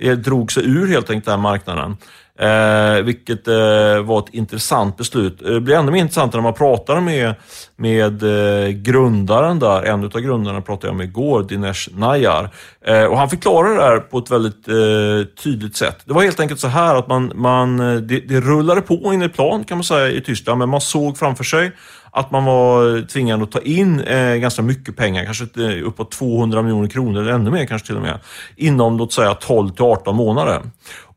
eh, 0.00 0.16
drog 0.16 0.52
sig 0.52 0.64
ur 0.66 0.86
helt 0.86 1.10
enkelt 1.10 1.26
den 1.26 1.40
marknaden. 1.40 1.96
Eh, 2.38 3.02
vilket 3.02 3.48
eh, 3.48 4.02
var 4.04 4.18
ett 4.18 4.34
intressant 4.34 4.96
beslut. 4.96 5.38
Det 5.38 5.60
blir 5.60 5.76
ännu 5.76 5.92
mer 5.92 6.00
intressant 6.00 6.32
när 6.32 6.40
man 6.40 6.54
pratar 6.54 7.00
med, 7.00 7.34
med 7.76 8.22
eh, 8.22 8.68
grundaren 8.68 9.58
där. 9.58 9.82
En 9.82 10.04
av 10.04 10.20
grundarna 10.20 10.60
pratade 10.60 10.88
jag 10.88 10.96
med 10.96 11.04
igår, 11.06 11.42
Dinesh 11.42 11.88
Nayar. 11.94 12.50
Eh, 12.86 13.04
och 13.04 13.18
han 13.18 13.30
förklarar 13.30 13.74
det 13.74 13.82
här 13.82 13.98
på 13.98 14.18
ett 14.18 14.30
väldigt 14.30 14.68
eh, 14.68 15.42
tydligt 15.42 15.76
sätt. 15.76 15.98
Det 16.04 16.12
var 16.12 16.22
helt 16.22 16.40
enkelt 16.40 16.60
så 16.60 16.68
här 16.68 16.94
att 16.94 17.08
man, 17.08 17.32
man, 17.34 17.80
eh, 17.80 18.00
det, 18.00 18.20
det 18.20 18.40
rullade 18.40 18.80
på 18.80 19.14
in 19.14 19.22
i 19.22 19.28
plan 19.28 19.64
kan 19.64 19.78
man 19.78 19.84
säga 19.84 20.08
i 20.08 20.20
Tyskland, 20.20 20.58
men 20.58 20.68
man 20.68 20.80
såg 20.80 21.18
framför 21.18 21.44
sig 21.44 21.72
att 22.16 22.30
man 22.30 22.44
var 22.44 23.06
tvingad 23.06 23.42
att 23.42 23.52
ta 23.52 23.60
in 23.60 24.00
eh, 24.00 24.34
ganska 24.34 24.62
mycket 24.62 24.96
pengar, 24.96 25.24
kanske 25.24 25.44
eh, 25.56 25.86
uppåt 25.86 26.10
200 26.10 26.62
miljoner 26.62 26.88
kronor 26.88 27.20
eller 27.22 27.32
ännu 27.32 27.50
mer 27.50 27.66
kanske 27.66 27.86
till 27.86 27.96
och 27.96 28.02
med, 28.02 28.18
inom 28.56 28.98
låt 28.98 29.12
säga 29.12 29.34
12 29.34 29.70
till 29.70 29.84
18 29.84 30.16
månader. 30.16 30.62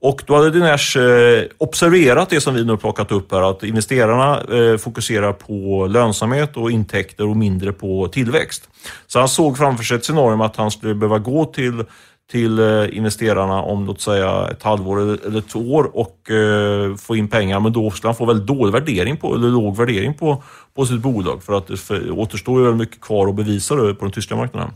Och 0.02 0.24
då 0.28 0.36
hade 0.36 0.52
Dinesh 0.52 0.98
eh, 0.98 1.44
observerat 1.58 2.30
det 2.30 2.42
som 2.42 2.56
vi 2.56 2.66
nu 2.66 2.78
plockat 2.78 3.12
upp 3.12 3.32
här, 3.32 3.50
att 3.50 3.64
investerarna 3.64 4.42
eh, 4.42 4.78
fokuserar 4.78 5.34
på 5.34 5.88
lönsamhet 5.88 6.58
och 6.58 6.72
intäkter 6.72 7.28
och 7.30 7.38
mindre 7.38 7.72
på 7.72 8.08
tillväxt. 8.08 8.70
Så 9.08 9.20
han 9.20 9.30
såg 9.30 9.58
framför 9.58 9.84
sig 9.84 9.98
ett 9.98 10.06
scenario 10.06 10.44
att 10.44 10.56
han 10.56 10.72
skulle 10.72 10.96
behöva 10.96 11.20
gå 11.20 11.46
till 11.46 11.84
till 12.32 12.60
eh, 12.60 12.98
investerarna 12.98 13.62
om 13.62 13.86
låt 13.86 14.02
säga 14.02 14.48
ett 14.48 14.64
halvår 14.64 15.00
eller 15.00 15.40
ett 15.40 15.56
år 15.56 15.92
och 15.94 16.32
eh, 16.32 16.96
få 16.96 17.16
in 17.16 17.28
pengar. 17.28 17.60
Men 17.60 17.74
då 17.74 17.92
skulle 17.92 18.08
han 18.08 18.16
få 18.16 18.26
väldigt 18.26 18.48
dålig 18.48 18.74
värdering 18.74 19.18
på, 19.18 19.36
eller 19.36 19.48
låg 19.50 19.78
värdering 19.78 20.14
på, 20.14 20.44
på 20.76 20.86
sitt 20.86 21.02
bolag 21.02 21.44
för 21.44 21.54
att 21.54 21.68
det 21.68 22.12
återstår 22.12 22.60
ju 22.60 22.66
väldigt 22.66 22.80
mycket 22.80 23.02
kvar 23.02 23.28
att 23.28 23.36
bevisa 23.36 23.76
på 23.76 23.98
den 24.00 24.12
tyska 24.12 24.36
marknaden. 24.36 24.72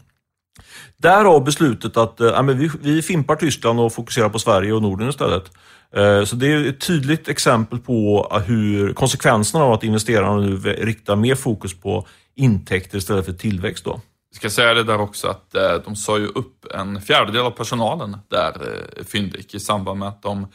Därav 0.98 1.44
beslutet 1.44 1.98
att 1.98 2.22
äh, 2.22 2.44
vi, 2.44 2.70
vi 2.82 3.02
fimpar 3.02 3.36
Tyskland 3.36 3.80
och 3.80 3.94
fokuserar 3.94 4.30
på 4.30 4.40
Sverige 4.40 4.74
och 4.74 4.82
Norden 4.82 5.10
istället. 5.10 5.52
Äh, 5.96 6.24
så 6.24 6.36
det 6.36 6.48
är 6.48 6.70
ett 6.70 6.88
tydligt 6.88 7.28
exempel 7.28 7.80
på 7.80 8.28
eh, 8.32 8.40
hur 8.40 8.94
konsekvenserna 8.94 9.64
av 9.64 9.74
att 9.74 9.84
investerarna 9.84 10.38
nu 10.38 10.58
riktar 10.58 11.16
mer 11.16 11.36
fokus 11.36 11.74
på 11.80 12.08
intäkter 12.36 12.98
istället 12.98 13.26
för 13.26 13.34
tillväxt. 13.34 13.86
Då. 13.86 14.02
Jag 14.30 14.36
ska 14.36 14.50
säga 14.50 14.74
det 14.74 14.84
där 14.84 15.02
också 15.02 15.28
att 15.28 15.56
äh, 15.56 15.76
de 15.86 15.96
sa 15.96 16.18
ju 16.18 16.28
upp 16.28 16.66
en 16.74 17.02
fjärdedel 17.02 17.42
av 17.42 17.52
personalen 17.52 18.18
där, 18.28 18.50
äh, 18.98 19.04
Fyndik, 19.06 19.56
i 19.56 19.60
samband 19.60 20.00
med 20.00 20.08
att 20.08 20.22
de 20.22 20.48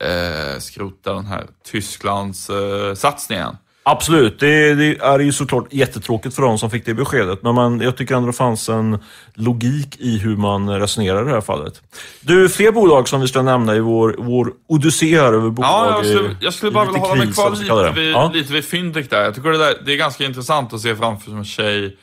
äh, 0.00 0.58
skrotar 0.58 1.14
den 1.14 1.26
här 1.26 1.46
Tysklands 1.64 2.50
äh, 2.50 2.94
satsningen. 2.94 3.56
Absolut, 3.90 4.40
det, 4.40 4.74
det, 4.74 4.98
är 4.98 5.18
ju 5.18 5.32
såklart 5.32 5.72
jättetråkigt 5.72 6.34
för 6.34 6.42
de 6.42 6.58
som 6.58 6.70
fick 6.70 6.86
det 6.86 6.94
beskedet. 6.94 7.42
Men 7.42 7.54
man, 7.54 7.80
jag 7.80 7.96
tycker 7.96 8.14
ändå 8.14 8.26
det 8.26 8.32
fanns 8.32 8.68
en 8.68 8.98
logik 9.34 9.96
i 9.98 10.18
hur 10.18 10.36
man 10.36 10.80
resonerar 10.80 11.22
i 11.22 11.24
det 11.24 11.30
här 11.30 11.40
fallet. 11.40 11.82
Du, 12.20 12.48
fler 12.48 12.72
bolag 12.72 13.08
som 13.08 13.20
vi 13.20 13.28
ska 13.28 13.42
nämna 13.42 13.76
i 13.76 13.80
vår, 13.80 14.14
vår 14.18 14.52
odyssé 14.68 15.20
här 15.20 15.32
över 15.32 15.50
bolag. 15.50 15.70
Ja, 15.70 15.96
jag 15.96 16.06
skulle, 16.06 16.36
jag 16.40 16.54
skulle 16.54 16.72
bara 16.72 16.84
vilja 16.84 17.00
hålla 17.00 17.14
mig 17.14 17.32
kvar 17.32 17.50
lite 17.50 18.00
vid, 18.00 18.12
ja. 18.12 18.30
lite 18.34 18.52
vid 18.52 18.64
Fyndik 18.64 19.10
där. 19.10 19.24
Jag 19.24 19.34
tycker 19.34 19.50
det, 19.50 19.58
där, 19.58 19.74
det 19.84 19.92
är 19.92 19.96
ganska 19.96 20.24
intressant 20.24 20.72
att 20.72 20.80
se 20.80 20.96
framför 20.96 21.44
sig 21.44 21.96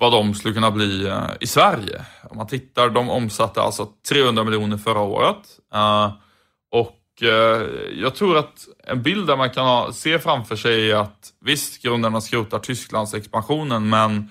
vad 0.00 0.12
de 0.12 0.34
skulle 0.34 0.54
kunna 0.54 0.70
bli 0.70 1.06
uh, 1.06 1.22
i 1.40 1.46
Sverige. 1.46 2.04
Om 2.30 2.36
man 2.36 2.46
tittar, 2.46 2.90
de 2.90 3.10
omsatte 3.10 3.62
alltså 3.62 3.88
300 4.08 4.44
miljoner 4.44 4.76
förra 4.76 5.00
året. 5.00 5.38
Uh, 5.74 6.12
och 6.72 6.90
Eh, 6.90 7.03
Eh, 7.22 7.62
jag 8.00 8.14
tror 8.14 8.36
att 8.36 8.68
en 8.86 9.02
bild 9.02 9.26
där 9.26 9.36
man 9.36 9.50
kan 9.50 9.66
ha, 9.66 9.92
se 9.92 10.18
framför 10.18 10.56
sig 10.56 10.90
är 10.90 10.96
att 10.96 11.32
visst, 11.44 11.82
grundarna 11.82 12.20
skrotar 12.20 12.58
Tysklands 12.58 13.14
expansionen, 13.14 13.88
men 13.88 14.30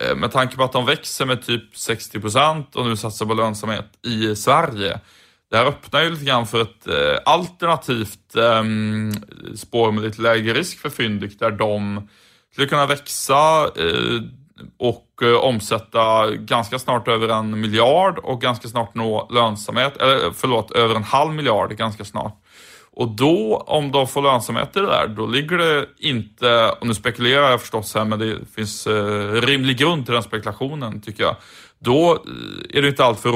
eh, 0.00 0.16
med 0.16 0.32
tanke 0.32 0.56
på 0.56 0.64
att 0.64 0.72
de 0.72 0.86
växer 0.86 1.26
med 1.26 1.42
typ 1.42 1.76
60 1.76 2.20
procent 2.20 2.76
och 2.76 2.86
nu 2.86 2.96
satsar 2.96 3.26
på 3.26 3.34
lönsamhet 3.34 3.86
i 4.06 4.36
Sverige. 4.36 5.00
Det 5.50 5.56
här 5.56 5.66
öppnar 5.66 6.02
ju 6.02 6.10
lite 6.10 6.24
grann 6.24 6.46
för 6.46 6.62
ett 6.62 6.86
eh, 6.86 7.18
alternativt 7.24 8.36
ehm, 8.36 9.12
spår 9.56 9.92
med 9.92 10.04
lite 10.04 10.22
lägre 10.22 10.54
risk 10.54 10.78
för 10.78 10.90
Fyndik 10.90 11.38
där 11.38 11.50
de 11.50 12.08
skulle 12.52 12.66
kunna 12.66 12.86
växa 12.86 13.70
och 14.78 15.22
eh, 15.22 15.34
omsätta 15.34 16.30
ganska 16.30 16.78
snart 16.78 17.08
över 17.08 17.28
en 17.28 17.60
miljard 17.60 18.18
och 18.18 18.40
ganska 18.40 18.68
snart 18.68 18.94
nå 18.94 19.28
lönsamhet, 19.30 19.96
eller 19.96 20.30
förlåt, 20.34 20.70
över 20.70 20.94
en 20.94 21.04
halv 21.04 21.32
miljard 21.32 21.76
ganska 21.76 22.04
snart. 22.04 22.42
Och 22.98 23.08
då, 23.08 23.64
om 23.66 23.92
de 23.92 24.08
får 24.08 24.22
lönsamhet 24.22 24.76
i 24.76 24.80
det 24.80 24.86
där, 24.86 25.08
då 25.08 25.26
ligger 25.26 25.58
det 25.58 25.86
inte, 25.98 26.70
och 26.80 26.86
nu 26.86 26.94
spekulerar 26.94 27.50
jag 27.50 27.60
förstås 27.60 27.94
här, 27.94 28.04
men 28.04 28.18
det 28.18 28.38
finns 28.54 28.86
eh, 28.86 29.32
rimlig 29.32 29.76
grund 29.76 30.04
till 30.04 30.14
den 30.14 30.22
spekulationen 30.22 31.00
tycker 31.00 31.22
jag. 31.22 31.36
Då 31.78 32.12
eh, 32.12 32.78
är 32.78 32.82
det 32.82 32.88
inte 32.88 33.04
alltför 33.04 33.30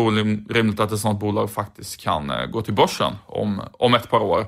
rimligt 0.53 0.81
att 0.81 0.93
ett 0.93 0.99
sådant 0.99 1.21
bolag 1.21 1.51
faktiskt 1.51 2.01
kan 2.01 2.31
eh, 2.31 2.47
gå 2.47 2.63
till 2.63 2.75
börsen 2.75 3.13
om, 3.27 3.63
om 3.73 3.95
ett 3.95 4.11
par 4.11 4.21
år. 4.21 4.47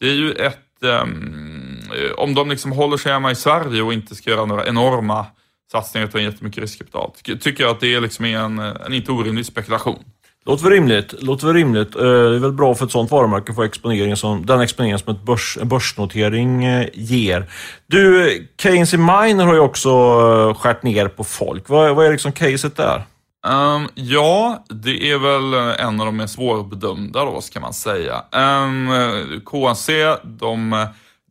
Det 0.00 0.06
är 0.08 0.14
ju 0.14 0.32
ett 0.32 0.58
um, 0.82 1.90
om 2.16 2.34
de 2.34 2.50
liksom 2.50 2.72
håller 2.72 2.96
sig 2.96 3.12
hemma 3.12 3.30
i 3.30 3.34
Sverige 3.34 3.82
och 3.82 3.92
inte 3.92 4.14
ska 4.14 4.30
göra 4.30 4.44
några 4.44 4.66
enorma 4.66 5.26
satsningar 5.72 6.18
in 6.18 6.24
jättemycket 6.24 6.60
riskkapital, 6.60 7.10
tycker 7.40 7.64
jag 7.64 7.70
att 7.70 7.80
det 7.80 8.00
liksom 8.00 8.24
är 8.24 8.38
en, 8.38 8.58
en 8.58 8.92
inte 8.92 9.12
orimlig 9.12 9.46
spekulation. 9.46 10.04
Låter 10.46 10.64
väl 10.64 10.72
rimligt. 10.72 11.22
Låter 11.22 11.46
väl 11.46 11.56
rimligt. 11.56 11.96
Eh, 11.96 12.02
det 12.02 12.36
är 12.36 12.38
väl 12.38 12.52
bra 12.52 12.74
för 12.74 12.86
ett 12.86 12.92
sånt 12.92 13.10
varumärke 13.10 13.50
att 13.50 13.56
få 13.56 13.62
exponering 13.62 14.16
som, 14.16 14.46
den 14.46 14.60
exponering 14.60 14.98
som 14.98 15.14
ett 15.14 15.22
börs, 15.22 15.58
en 15.60 15.68
börsnotering 15.68 16.64
eh, 16.64 16.88
ger. 16.94 17.50
Du, 17.86 18.48
Keynes 18.62 18.92
Miner 18.92 19.44
har 19.44 19.54
ju 19.54 19.60
också 19.60 19.88
eh, 19.88 20.54
skärt 20.54 20.82
ner 20.82 21.08
på 21.08 21.24
folk. 21.24 21.68
Vad, 21.68 21.96
vad 21.96 22.06
är 22.06 22.12
liksom 22.12 22.32
caset 22.32 22.76
där? 22.76 23.04
Um, 23.46 23.88
ja, 23.94 24.64
det 24.68 25.10
är 25.10 25.18
väl 25.18 25.54
en 25.78 26.00
av 26.00 26.06
de 26.06 26.16
mer 26.16 26.26
svårbedömda 26.26 27.24
då, 27.24 27.40
ska 27.40 27.60
man 27.60 27.74
säga. 27.74 28.24
Um, 28.32 28.90
ehm, 28.90 29.40
KNC, 29.40 30.16
de 30.24 30.86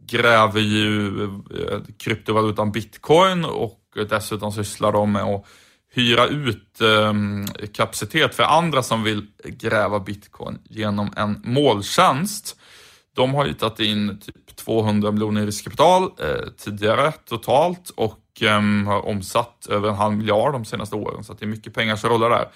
gräver 0.09 0.61
ju 0.61 1.11
kryptovalutan 2.03 2.71
bitcoin 2.71 3.45
och 3.45 3.79
dessutom 4.03 4.51
sysslar 4.51 4.91
de 4.91 5.11
med 5.11 5.23
att 5.23 5.45
hyra 5.93 6.27
ut 6.27 6.81
eh, 6.81 7.13
kapacitet 7.73 8.35
för 8.35 8.43
andra 8.43 8.83
som 8.83 9.03
vill 9.03 9.25
gräva 9.43 9.99
bitcoin 9.99 10.59
genom 10.63 11.13
en 11.17 11.41
molntjänst. 11.43 12.59
De 13.15 13.33
har 13.33 13.45
ju 13.45 13.53
tagit 13.53 13.79
in 13.79 14.19
typ 14.19 14.55
200 14.55 15.11
miljoner 15.11 15.41
i 15.41 15.45
riskkapital 15.45 16.03
eh, 16.03 16.49
tidigare 16.57 17.11
totalt 17.11 17.89
och 17.89 18.41
eh, 18.41 18.61
har 18.85 19.05
omsatt 19.05 19.67
över 19.69 19.89
en 19.89 19.95
halv 19.95 20.17
miljard 20.17 20.53
de 20.53 20.65
senaste 20.65 20.95
åren, 20.95 21.23
så 21.23 21.33
det 21.33 21.45
är 21.45 21.47
mycket 21.47 21.73
pengar 21.73 21.95
som 21.95 22.09
rullar 22.09 22.29
där. 22.29 22.47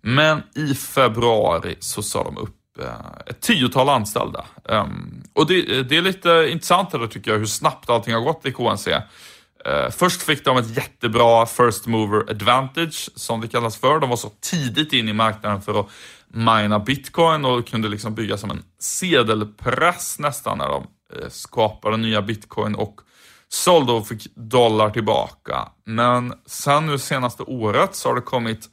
Men 0.00 0.42
i 0.54 0.74
februari 0.74 1.76
så 1.80 2.02
sa 2.02 2.24
de 2.24 2.36
upp 2.38 2.78
eh, 2.78 3.20
ett 3.26 3.40
tiotal 3.40 3.88
anställda. 3.88 4.44
Ehm, 4.68 5.22
och 5.32 5.46
det, 5.46 5.82
det, 5.82 5.96
är 5.96 6.02
lite 6.02 6.48
intressant 6.50 6.92
här 6.92 7.06
tycker 7.06 7.30
jag, 7.30 7.38
hur 7.38 7.46
snabbt 7.46 7.90
allting 7.90 8.14
har 8.14 8.20
gått 8.20 8.46
i 8.46 8.52
KNC. 8.52 9.02
Uh, 9.68 9.90
först 9.90 10.22
fick 10.22 10.44
de 10.44 10.56
ett 10.56 10.76
jättebra 10.76 11.46
first 11.46 11.86
mover 11.86 12.30
advantage, 12.30 13.10
som 13.14 13.40
det 13.40 13.48
kallas 13.48 13.76
för. 13.76 14.00
De 14.00 14.10
var 14.10 14.16
så 14.16 14.32
tidigt 14.40 14.92
in 14.92 15.08
i 15.08 15.12
marknaden 15.12 15.62
för 15.62 15.80
att 15.80 15.86
mina 16.28 16.78
bitcoin 16.78 17.44
och 17.44 17.66
kunde 17.66 17.88
liksom 17.88 18.14
bygga 18.14 18.36
som 18.38 18.50
en 18.50 18.62
sedelpress 18.78 20.18
nästan 20.18 20.58
när 20.58 20.68
de 20.68 20.82
uh, 20.82 21.28
skapade 21.28 21.96
nya 21.96 22.22
bitcoin 22.22 22.74
och 22.74 23.00
sålde 23.48 23.92
och 23.92 24.08
fick 24.08 24.34
dollar 24.34 24.90
tillbaka. 24.90 25.68
Men 25.84 26.34
sen 26.46 26.86
nu 26.86 26.98
senaste 26.98 27.42
året 27.42 27.94
så 27.94 28.08
har 28.08 28.14
det 28.14 28.20
kommit 28.20 28.68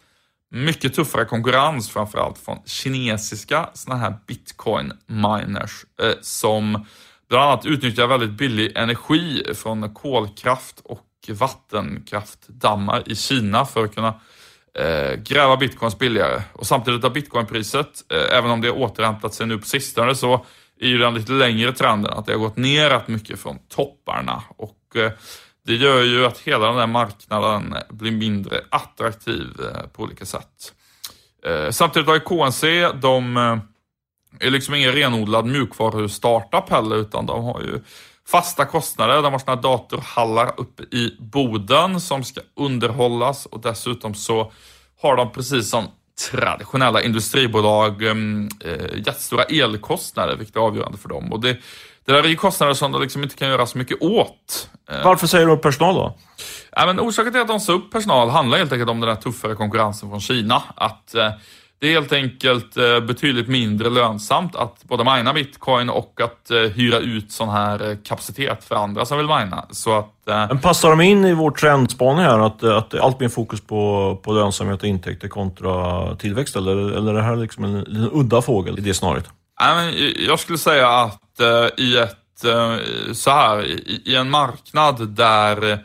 mycket 0.52 0.96
tuffare 0.96 1.26
konkurrens, 1.26 1.90
framförallt 1.90 2.38
från 2.38 2.58
kinesiska 2.66 3.70
sådana 3.74 4.02
här 4.02 4.18
bitcoin 4.28 4.94
miners 5.08 5.86
uh, 6.04 6.14
som 6.22 6.86
bland 7.30 7.44
annat 7.44 7.66
utnyttja 7.66 8.08
väldigt 8.08 8.30
billig 8.30 8.78
energi 8.78 9.44
från 9.56 9.94
kolkraft 9.94 10.80
och 10.84 11.04
vattenkraftdammar 11.30 13.04
i 13.06 13.16
Kina 13.16 13.66
för 13.66 13.86
att 13.86 13.96
kunna 13.96 14.20
eh, 14.74 15.16
gräva 15.16 15.58
bitcoins 15.58 15.98
billigare. 15.98 16.42
Och 16.54 16.68
samtidigt 16.68 17.04
har 17.04 17.10
bitcoinpriset, 17.10 18.04
eh, 18.14 18.38
även 18.38 18.52
om 18.52 18.62
det 18.62 18.68
har 18.68 18.78
återhämtat 18.78 19.34
sig 19.34 19.48
nu 19.48 19.58
på 19.58 19.66
sistone, 19.66 20.16
så 20.16 20.46
är 20.80 20.88
ju 20.88 20.98
den 20.98 21.14
lite 21.14 21.32
längre 21.32 21.74
trenden 21.74 22.14
att 22.14 22.26
det 22.26 22.32
har 22.32 22.40
gått 22.40 22.58
ner 22.58 22.90
rätt 22.90 23.08
mycket 23.08 23.40
från 23.40 23.60
topparna. 23.70 24.44
Och 24.58 24.96
eh, 24.96 25.12
det 25.66 25.76
gör 25.76 26.04
ju 26.04 26.26
att 26.26 26.38
hela 26.38 26.68
den 26.68 26.78
här 26.78 26.88
marknaden 26.88 27.76
blir 27.90 28.12
mindre 28.12 28.62
attraktiv 28.70 29.48
eh, 29.60 29.88
på 29.88 30.04
olika 30.04 30.26
sätt. 30.26 30.74
Eh, 31.46 31.70
samtidigt 31.70 32.08
har 32.08 32.14
ju 32.16 32.20
KNC, 32.20 32.92
de 33.02 33.38
eh, 33.38 33.58
är 34.40 34.50
liksom 34.52 34.76
ingen 34.76 34.92
renodlad 34.92 35.46
mjukvaru-startup 35.46 36.70
heller, 36.70 36.96
utan 36.96 37.26
de 37.26 37.44
har 37.44 37.62
ju 37.62 37.82
fasta 38.28 38.66
kostnader. 38.66 39.22
De 39.22 39.32
har 39.34 39.40
sådana 39.40 39.62
datorhallar 39.62 40.52
uppe 40.58 40.84
i 40.84 41.18
Boden 41.20 42.02
som 42.02 42.24
ska 42.24 42.42
underhållas 42.56 43.46
och 43.46 43.62
dessutom 43.62 44.14
så 44.14 44.52
har 45.02 45.16
de 45.16 45.32
precis 45.32 45.70
som 45.70 45.88
traditionella 46.32 47.02
industribolag 47.02 48.04
ehm, 48.04 48.50
eh, 48.66 48.98
jättestora 48.98 49.44
elkostnader, 49.44 50.36
vilket 50.36 50.56
är 50.56 50.60
avgörande 50.60 50.98
för 50.98 51.10
dem. 51.10 51.34
Och 51.34 51.40
det, 51.42 51.58
det 52.06 52.12
där 52.12 52.24
är 52.24 52.28
ju 52.28 52.36
kostnader 52.36 52.74
som 52.74 52.92
de 52.92 53.02
liksom 53.02 53.24
inte 53.24 53.36
kan 53.36 53.48
göra 53.50 53.66
så 53.66 53.78
mycket 53.78 54.02
åt. 54.02 54.70
Eh, 54.92 55.04
Varför 55.06 55.28
säger 55.28 55.46
du 55.46 55.52
upp 55.52 55.62
personal 55.62 55.96
då? 55.96 56.18
Ja, 56.72 56.86
men 56.86 57.00
orsaken 57.00 57.32
till 57.32 57.42
att 57.42 57.48
de 57.48 57.60
sa 57.60 57.74
upp 57.74 57.92
personal 57.92 58.30
handlar 58.30 58.58
helt 58.58 58.72
enkelt 58.72 58.90
om 58.90 59.00
den 59.00 59.10
där 59.10 59.16
tuffare 59.16 59.56
konkurrensen 59.56 60.10
från 60.10 60.22
Kina. 60.22 60.64
Att 60.76 61.16
eh, 61.16 61.32
det 61.80 61.88
är 61.88 61.92
helt 61.92 62.14
enkelt 62.14 62.78
eh, 62.78 63.00
betydligt 63.00 63.48
mindre 63.48 63.90
lönsamt 63.90 64.56
att 64.56 64.84
både 64.84 65.04
mina 65.04 65.34
bitcoin 65.34 65.90
och 65.90 66.22
att 66.22 66.52
eh, 66.52 66.58
hyra 66.58 66.98
ut 66.98 67.32
sån 67.32 67.50
här 67.50 67.90
eh, 67.90 67.98
kapacitet 68.04 68.64
för 68.64 68.76
andra 68.76 69.06
som 69.06 69.18
vill 69.18 69.28
mina. 69.28 69.66
Så 69.72 69.98
att, 69.98 70.14
Men 70.26 70.60
passar 70.60 70.90
de 70.90 71.02
in 71.02 71.26
i 71.26 71.34
vår 71.34 71.52
trendspaning 71.52 72.24
här, 72.24 72.40
att, 72.40 72.64
att 72.64 72.94
allt 72.94 73.20
mer 73.20 73.30
fokus 73.30 73.62
på, 73.62 74.20
på 74.24 74.34
lönsamhet 74.34 74.82
och 74.82 74.88
intäkter 74.88 75.28
kontra 75.28 76.16
tillväxt? 76.16 76.56
Eller, 76.56 76.72
eller 76.72 77.12
är 77.12 77.16
det 77.16 77.24
här 77.24 77.36
liksom 77.36 77.64
en, 77.64 77.76
en 77.76 78.10
udda 78.14 78.42
fågel 78.42 78.80
i 78.80 78.82
det 78.82 78.94
snarare? 78.94 79.22
Jag 80.28 80.40
skulle 80.40 80.58
säga 80.58 80.90
att 80.90 81.42
i 81.78 81.98
ett 81.98 82.18
så 83.14 83.32
här, 83.32 83.66
i 84.08 84.16
en 84.16 84.30
marknad 84.30 85.08
där 85.10 85.80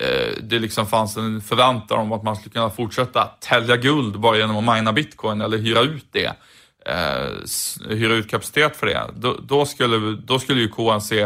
Eh, 0.00 0.42
det 0.42 0.58
liksom 0.58 0.86
fanns 0.86 1.16
en 1.16 1.40
förväntan 1.40 1.98
om 1.98 2.12
att 2.12 2.22
man 2.22 2.36
skulle 2.36 2.52
kunna 2.52 2.70
fortsätta 2.70 3.24
tälja 3.24 3.76
guld 3.76 4.20
bara 4.20 4.36
genom 4.36 4.68
att 4.68 4.76
mina 4.76 4.92
bitcoin 4.92 5.40
eller 5.40 5.58
hyra 5.58 5.80
ut 5.80 6.06
det. 6.10 6.32
Eh, 6.86 7.88
hyra 7.88 8.14
ut 8.14 8.30
kapacitet 8.30 8.76
för 8.76 8.86
det. 8.86 9.02
Då, 9.14 9.36
då, 9.42 9.66
skulle, 9.66 10.16
då 10.16 10.38
skulle 10.38 10.60
ju 10.60 10.68
KNC 10.68 11.20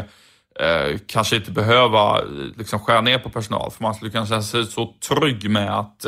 eh, 0.61 0.99
kanske 1.07 1.37
inte 1.37 1.51
behöva 1.51 2.19
eh, 2.19 2.25
liksom, 2.57 2.81
skära 2.81 3.01
ner 3.01 3.19
på 3.19 3.31
personal, 3.31 3.71
för 3.71 3.83
man 3.83 3.95
skulle 3.95 4.11
kanske 4.11 4.33
känna 4.33 4.43
sig 4.43 4.67
så 4.67 4.95
trygg 5.09 5.51
med 5.51 5.79
att 5.79 6.05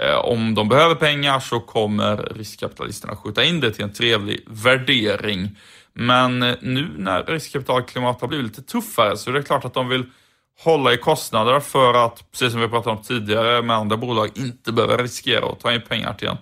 eh, 0.00 0.18
om 0.24 0.54
de 0.54 0.68
behöver 0.68 0.94
pengar 0.94 1.40
så 1.40 1.60
kommer 1.60 2.16
riskkapitalisterna 2.16 3.16
skjuta 3.16 3.44
in 3.44 3.60
det 3.60 3.70
till 3.70 3.84
en 3.84 3.92
trevlig 3.92 4.44
värdering. 4.46 5.58
Men 5.92 6.42
eh, 6.42 6.54
nu 6.60 6.88
när 6.96 7.24
riskkapitalklimatet 7.24 8.20
har 8.20 8.28
blivit 8.28 8.46
lite 8.46 8.62
tuffare 8.62 9.16
så 9.16 9.30
är 9.30 9.34
det 9.34 9.42
klart 9.42 9.64
att 9.64 9.74
de 9.74 9.88
vill 9.88 10.04
hålla 10.60 10.92
i 10.92 10.96
kostnader 10.96 11.60
för 11.60 11.94
att, 11.94 12.30
precis 12.32 12.52
som 12.52 12.60
vi 12.60 12.68
pratade 12.68 12.96
om 12.96 13.02
tidigare 13.02 13.62
med 13.62 13.76
andra 13.76 13.96
bolag, 13.96 14.30
inte 14.34 14.72
behöva 14.72 14.96
riskera 14.96 15.46
att 15.46 15.60
ta 15.60 15.72
in 15.72 15.82
pengar 15.88 16.14
till 16.14 16.28
en, 16.28 16.36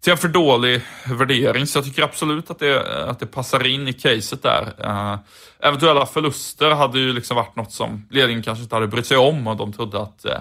till 0.00 0.12
en 0.12 0.18
för 0.18 0.28
dålig 0.28 0.82
värdering. 1.06 1.66
Så 1.66 1.78
jag 1.78 1.84
tycker 1.84 2.02
absolut 2.02 2.50
att 2.50 2.58
det, 2.58 3.04
att 3.10 3.20
det 3.20 3.26
passar 3.26 3.66
in 3.66 3.88
i 3.88 3.92
caset 3.92 4.42
där. 4.42 4.74
Uh, 4.84 5.18
eventuella 5.60 6.06
förluster 6.06 6.70
hade 6.70 6.98
ju 6.98 7.12
liksom 7.12 7.36
varit 7.36 7.56
något 7.56 7.72
som 7.72 8.08
ledningen 8.10 8.42
kanske 8.42 8.62
inte 8.62 8.76
hade 8.76 8.86
brytt 8.86 9.06
sig 9.06 9.16
om 9.16 9.46
och 9.46 9.56
de 9.56 9.72
trodde 9.72 10.02
att 10.02 10.24
uh, 10.26 10.32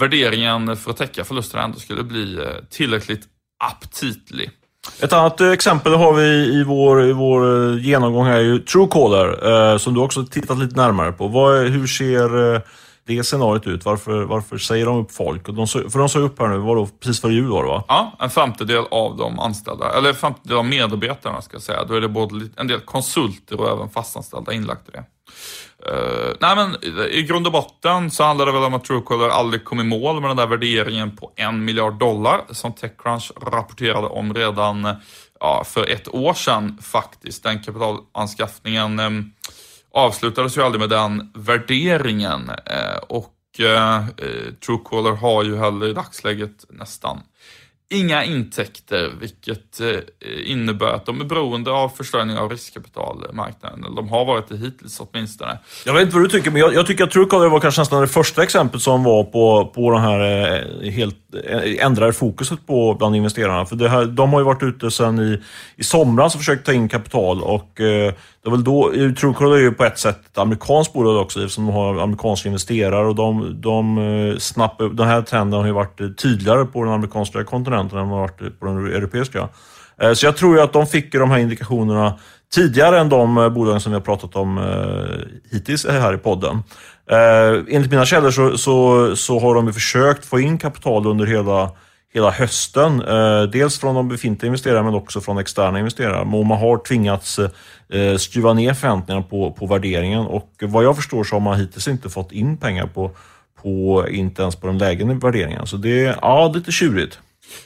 värderingen 0.00 0.76
för 0.76 0.90
att 0.90 0.96
täcka 0.96 1.24
förlusterna 1.24 1.64
ändå 1.64 1.78
skulle 1.78 2.02
bli 2.02 2.34
eh, 2.34 2.64
tillräckligt 2.70 3.28
aptitlig. 3.64 4.50
Ett 5.00 5.12
annat 5.12 5.40
eh, 5.40 5.50
exempel 5.50 5.94
har 5.94 6.12
vi 6.12 6.24
i 6.60 6.64
vår, 6.64 7.04
i 7.04 7.12
vår 7.12 7.70
eh, 7.72 7.84
genomgång 7.86 8.26
här 8.26 8.36
är 8.36 8.40
ju 8.40 8.58
Truecaller, 8.58 9.72
eh, 9.72 9.78
som 9.78 9.94
du 9.94 10.00
också 10.00 10.24
tittat 10.24 10.58
lite 10.58 10.76
närmare 10.76 11.12
på. 11.12 11.28
Vad, 11.28 11.58
hur 11.58 11.86
ser 11.86 12.54
eh, 12.54 12.60
det 13.06 13.24
scenariot 13.24 13.66
ut? 13.66 13.84
Varför, 13.84 14.22
varför 14.22 14.58
säger 14.58 14.86
de 14.86 14.98
upp 14.98 15.12
folk? 15.12 15.46
De, 15.46 15.66
för 15.66 15.98
de 15.98 16.08
sa 16.08 16.18
upp 16.18 16.38
här 16.38 16.48
nu, 16.48 16.58
var 16.58 16.76
då, 16.76 16.86
precis 16.86 17.20
före 17.20 17.32
jul 17.32 17.48
var 17.48 17.62
det 17.62 17.68
va? 17.68 17.84
Ja, 17.88 18.12
en 18.20 18.30
femtedel 18.30 18.84
av 18.90 19.16
de 19.16 19.38
anställda, 19.38 19.92
eller 19.92 20.08
en 20.08 20.14
femtedel 20.14 20.56
av 20.58 20.64
medarbetarna 20.64 21.42
ska 21.42 21.54
jag 21.54 21.62
säga. 21.62 21.84
Då 21.84 21.94
är 21.94 22.00
det 22.00 22.08
både 22.08 22.48
en 22.56 22.66
del 22.66 22.80
konsulter 22.80 23.60
och 23.60 23.70
även 23.70 23.90
fastanställda 23.90 24.52
inlagt 24.52 24.88
i 24.88 24.92
det. 24.92 25.04
Uh, 25.88 26.32
nej 26.40 26.56
men 26.56 26.76
i 27.10 27.22
grund 27.22 27.46
och 27.46 27.52
botten 27.52 28.10
så 28.10 28.24
handlar 28.24 28.46
det 28.46 28.52
väl 28.52 28.62
om 28.62 28.74
att 28.74 28.84
Truecaller 28.84 29.28
aldrig 29.28 29.64
kom 29.64 29.80
i 29.80 29.84
mål 29.84 30.20
med 30.20 30.30
den 30.30 30.36
där 30.36 30.46
värderingen 30.46 31.16
på 31.16 31.32
en 31.36 31.64
miljard 31.64 31.98
dollar 31.98 32.40
som 32.50 32.72
Techcrunch 32.72 33.32
rapporterade 33.42 34.06
om 34.06 34.34
redan 34.34 34.96
ja, 35.40 35.64
för 35.66 35.90
ett 35.90 36.14
år 36.14 36.34
sedan 36.34 36.78
faktiskt. 36.82 37.42
Den 37.42 37.62
kapitalanskaffningen 37.62 39.00
um, 39.00 39.32
avslutades 39.94 40.56
ju 40.56 40.62
aldrig 40.62 40.80
med 40.80 40.90
den 40.90 41.32
värderingen 41.34 42.50
uh, 42.50 42.98
och 43.08 43.34
uh, 43.60 44.06
Truecaller 44.66 45.12
har 45.12 45.44
ju 45.44 45.56
heller 45.56 45.88
i 45.88 45.92
dagsläget 45.92 46.64
nästan 46.68 47.20
inga 47.92 48.24
intäkter, 48.24 49.12
vilket 49.20 49.80
eh, 49.80 50.50
innebär 50.50 50.86
att 50.86 51.06
de 51.06 51.20
är 51.20 51.24
beroende 51.24 51.70
av 51.70 51.88
försörjning 51.88 52.36
av 52.36 52.50
riskkapitalmarknaden. 52.50 53.84
Eh, 53.84 53.94
de 53.94 54.08
har 54.08 54.24
varit 54.24 54.48
det 54.48 54.56
hittills 54.56 55.00
åtminstone. 55.00 55.58
Jag 55.86 55.92
vet 55.92 56.02
inte 56.02 56.14
vad 56.14 56.24
du 56.24 56.28
tycker, 56.28 56.50
men 56.50 56.60
jag, 56.60 56.74
jag 56.74 56.86
tycker 56.86 57.04
att 57.04 57.10
Truecaller 57.10 57.48
var 57.48 57.60
kanske 57.60 57.80
nästan 57.80 58.00
det 58.00 58.08
första 58.08 58.42
exemplet 58.42 58.82
som 58.82 59.04
var 59.04 59.24
på, 59.24 59.72
på 59.74 59.90
den 59.90 60.00
här 60.00 60.20
eh, 60.82 60.90
helt 60.90 61.16
ändrade 61.78 62.12
fokuset 62.12 62.66
på 62.66 62.94
bland 62.94 63.16
investerarna. 63.16 63.66
För 63.66 63.76
det 63.76 63.88
här, 63.88 64.04
de 64.04 64.32
har 64.32 64.40
ju 64.40 64.44
varit 64.44 64.62
ute 64.62 64.90
sedan 64.90 65.18
i, 65.18 65.42
i 65.76 65.84
somras 65.84 66.34
och 66.34 66.40
försökt 66.40 66.66
ta 66.66 66.72
in 66.72 66.88
kapital 66.88 67.42
och 67.42 67.80
det 68.42 68.48
är 68.48 68.50
väl 68.50 68.64
då, 68.64 68.92
Truecaller 69.20 69.56
är 69.56 69.60
ju 69.60 69.72
på 69.72 69.84
ett 69.84 69.98
sätt 69.98 70.26
ett 70.26 70.38
amerikanskt 70.38 70.92
bolag 70.92 71.22
också 71.22 71.40
eftersom 71.40 71.66
de 71.66 71.72
har 71.72 71.98
amerikanska 71.98 72.48
investerare 72.48 73.06
och 73.06 73.14
de, 73.14 73.60
de 73.60 73.98
eh, 73.98 74.38
snappar 74.38 74.88
Den 74.88 75.08
här 75.08 75.22
trenden 75.22 75.60
har 75.60 75.66
ju 75.66 75.72
varit 75.72 76.18
tydligare 76.22 76.64
på 76.64 76.84
den 76.84 76.92
amerikanska 76.92 77.44
kontinenten 77.44 77.98
än 77.98 78.08
vad 78.08 78.20
den 78.20 78.40
varit 78.40 78.60
på 78.60 78.66
den 78.66 78.86
europeiska. 78.86 79.48
Eh, 80.02 80.12
så 80.12 80.26
jag 80.26 80.36
tror 80.36 80.56
ju 80.56 80.62
att 80.62 80.72
de 80.72 80.86
fick 80.86 81.12
de 81.12 81.30
här 81.30 81.38
indikationerna 81.38 82.18
tidigare 82.54 83.00
än 83.00 83.08
de 83.08 83.38
eh, 83.38 83.48
bolagen 83.48 83.80
som 83.80 83.92
vi 83.92 83.96
har 83.96 84.02
pratat 84.02 84.36
om 84.36 84.60
hittills 85.52 85.86
här 85.86 86.14
i 86.14 86.18
podden. 86.18 86.62
Enligt 87.68 87.90
mina 87.90 88.04
källor 88.04 88.30
så, 88.30 88.58
så, 88.58 89.16
så 89.16 89.40
har 89.40 89.54
de 89.54 89.72
försökt 89.72 90.26
få 90.26 90.40
in 90.40 90.58
kapital 90.58 91.06
under 91.06 91.26
hela 91.26 91.70
hela 92.12 92.30
hösten. 92.30 93.02
Eh, 93.02 93.42
dels 93.42 93.78
från 93.78 93.94
de 93.94 94.08
befintliga 94.08 94.46
investerarna 94.48 94.82
men 94.82 94.94
också 94.94 95.20
från 95.20 95.38
externa 95.38 95.78
investerare. 95.78 96.20
Och 96.20 96.46
man 96.46 96.58
har 96.58 96.84
tvingats 96.84 97.38
eh, 97.88 98.16
skruva 98.18 98.52
ner 98.52 98.74
förväntningarna 98.74 99.26
på, 99.26 99.52
på 99.52 99.66
värderingen 99.66 100.20
och 100.20 100.52
vad 100.60 100.84
jag 100.84 100.96
förstår 100.96 101.24
så 101.24 101.34
har 101.34 101.40
man 101.40 101.60
hittills 101.60 101.88
inte 101.88 102.10
fått 102.10 102.32
in 102.32 102.56
pengar 102.56 102.86
på, 102.86 103.10
på 103.62 104.06
inte 104.08 104.42
ens 104.42 104.56
på 104.56 104.66
den 104.66 104.78
lägre 104.78 105.14
värderingen. 105.14 105.66
Så 105.66 105.76
det 105.76 106.04
är 106.04 106.18
ja, 106.22 106.52
lite 106.54 106.72
tjurigt. 106.72 107.18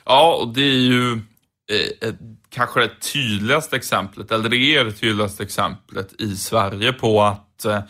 Ja, 0.04 0.38
och 0.42 0.54
det 0.54 0.62
är 0.62 0.78
ju 0.78 1.12
eh, 1.12 2.14
kanske 2.48 2.80
det 2.80 2.90
tydligaste 3.12 3.76
exemplet, 3.76 4.30
eller 4.30 4.48
det 4.48 4.56
är 4.56 4.84
det 4.84 4.92
tydligaste 4.92 5.42
exemplet 5.42 6.20
i 6.20 6.36
Sverige 6.36 6.92
på 6.92 7.22
att 7.22 7.64
eh, 7.64 7.80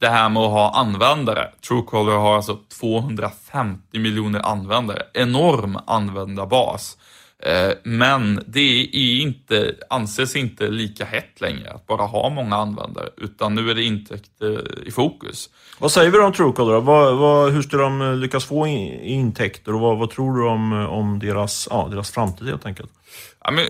det 0.00 0.08
här 0.08 0.28
med 0.28 0.42
att 0.42 0.50
ha 0.50 0.74
användare. 0.74 1.48
Truecaller 1.68 2.12
har 2.12 2.36
alltså 2.36 2.58
250 2.80 3.98
miljoner 3.98 4.40
användare. 4.40 5.02
Enorm 5.14 5.78
användarbas. 5.86 6.96
Eh, 7.42 7.72
men 7.82 8.44
det 8.46 8.80
är 8.92 9.20
inte, 9.20 9.74
anses 9.90 10.36
inte 10.36 10.68
lika 10.68 11.04
hett 11.04 11.40
längre 11.40 11.70
att 11.70 11.86
bara 11.86 12.02
ha 12.02 12.30
många 12.30 12.56
användare, 12.56 13.08
utan 13.16 13.54
nu 13.54 13.70
är 13.70 13.74
det 13.74 13.82
intäkter 13.82 14.78
i 14.86 14.90
fokus. 14.90 15.50
Vad 15.78 15.92
säger 15.92 16.10
vi 16.10 16.18
om 16.18 16.32
Truecaller? 16.32 16.80
Vad, 16.80 17.16
vad, 17.16 17.52
hur 17.52 17.62
ska 17.62 17.76
de 17.76 18.18
lyckas 18.20 18.44
få 18.44 18.66
intäkter 18.66 19.74
och 19.74 19.80
vad, 19.80 19.98
vad 19.98 20.10
tror 20.10 20.38
du 20.38 20.46
om, 20.46 20.72
om 20.72 21.18
deras, 21.18 21.68
ja, 21.70 21.88
deras 21.90 22.10
framtid 22.10 22.48
helt 22.48 22.66
enkelt? 22.66 22.90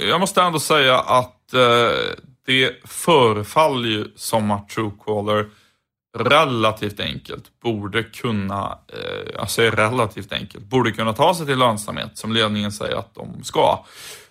Jag 0.09 0.21
måste 0.21 0.43
ändå 0.43 0.59
säga 0.59 0.99
att 0.99 1.55
eh, 1.55 2.17
det 2.47 2.73
förefaller 2.85 3.89
ju 3.89 4.05
som 4.17 4.51
att 4.51 4.69
Truecaller 4.69 5.47
relativt 6.19 7.01
enkelt 7.01 7.61
borde 7.63 8.03
kunna, 8.03 8.79
eh, 8.89 9.41
alltså 9.41 9.63
relativt 9.63 10.33
enkelt, 10.33 10.65
borde 10.65 10.93
kunna 10.93 11.13
ta 11.13 11.35
sig 11.35 11.47
till 11.47 11.59
lönsamhet 11.59 12.19
som 12.19 12.33
ledningen 12.33 12.73
säger 12.73 12.97
att 12.97 13.15
de 13.15 13.45
ska. 13.45 13.85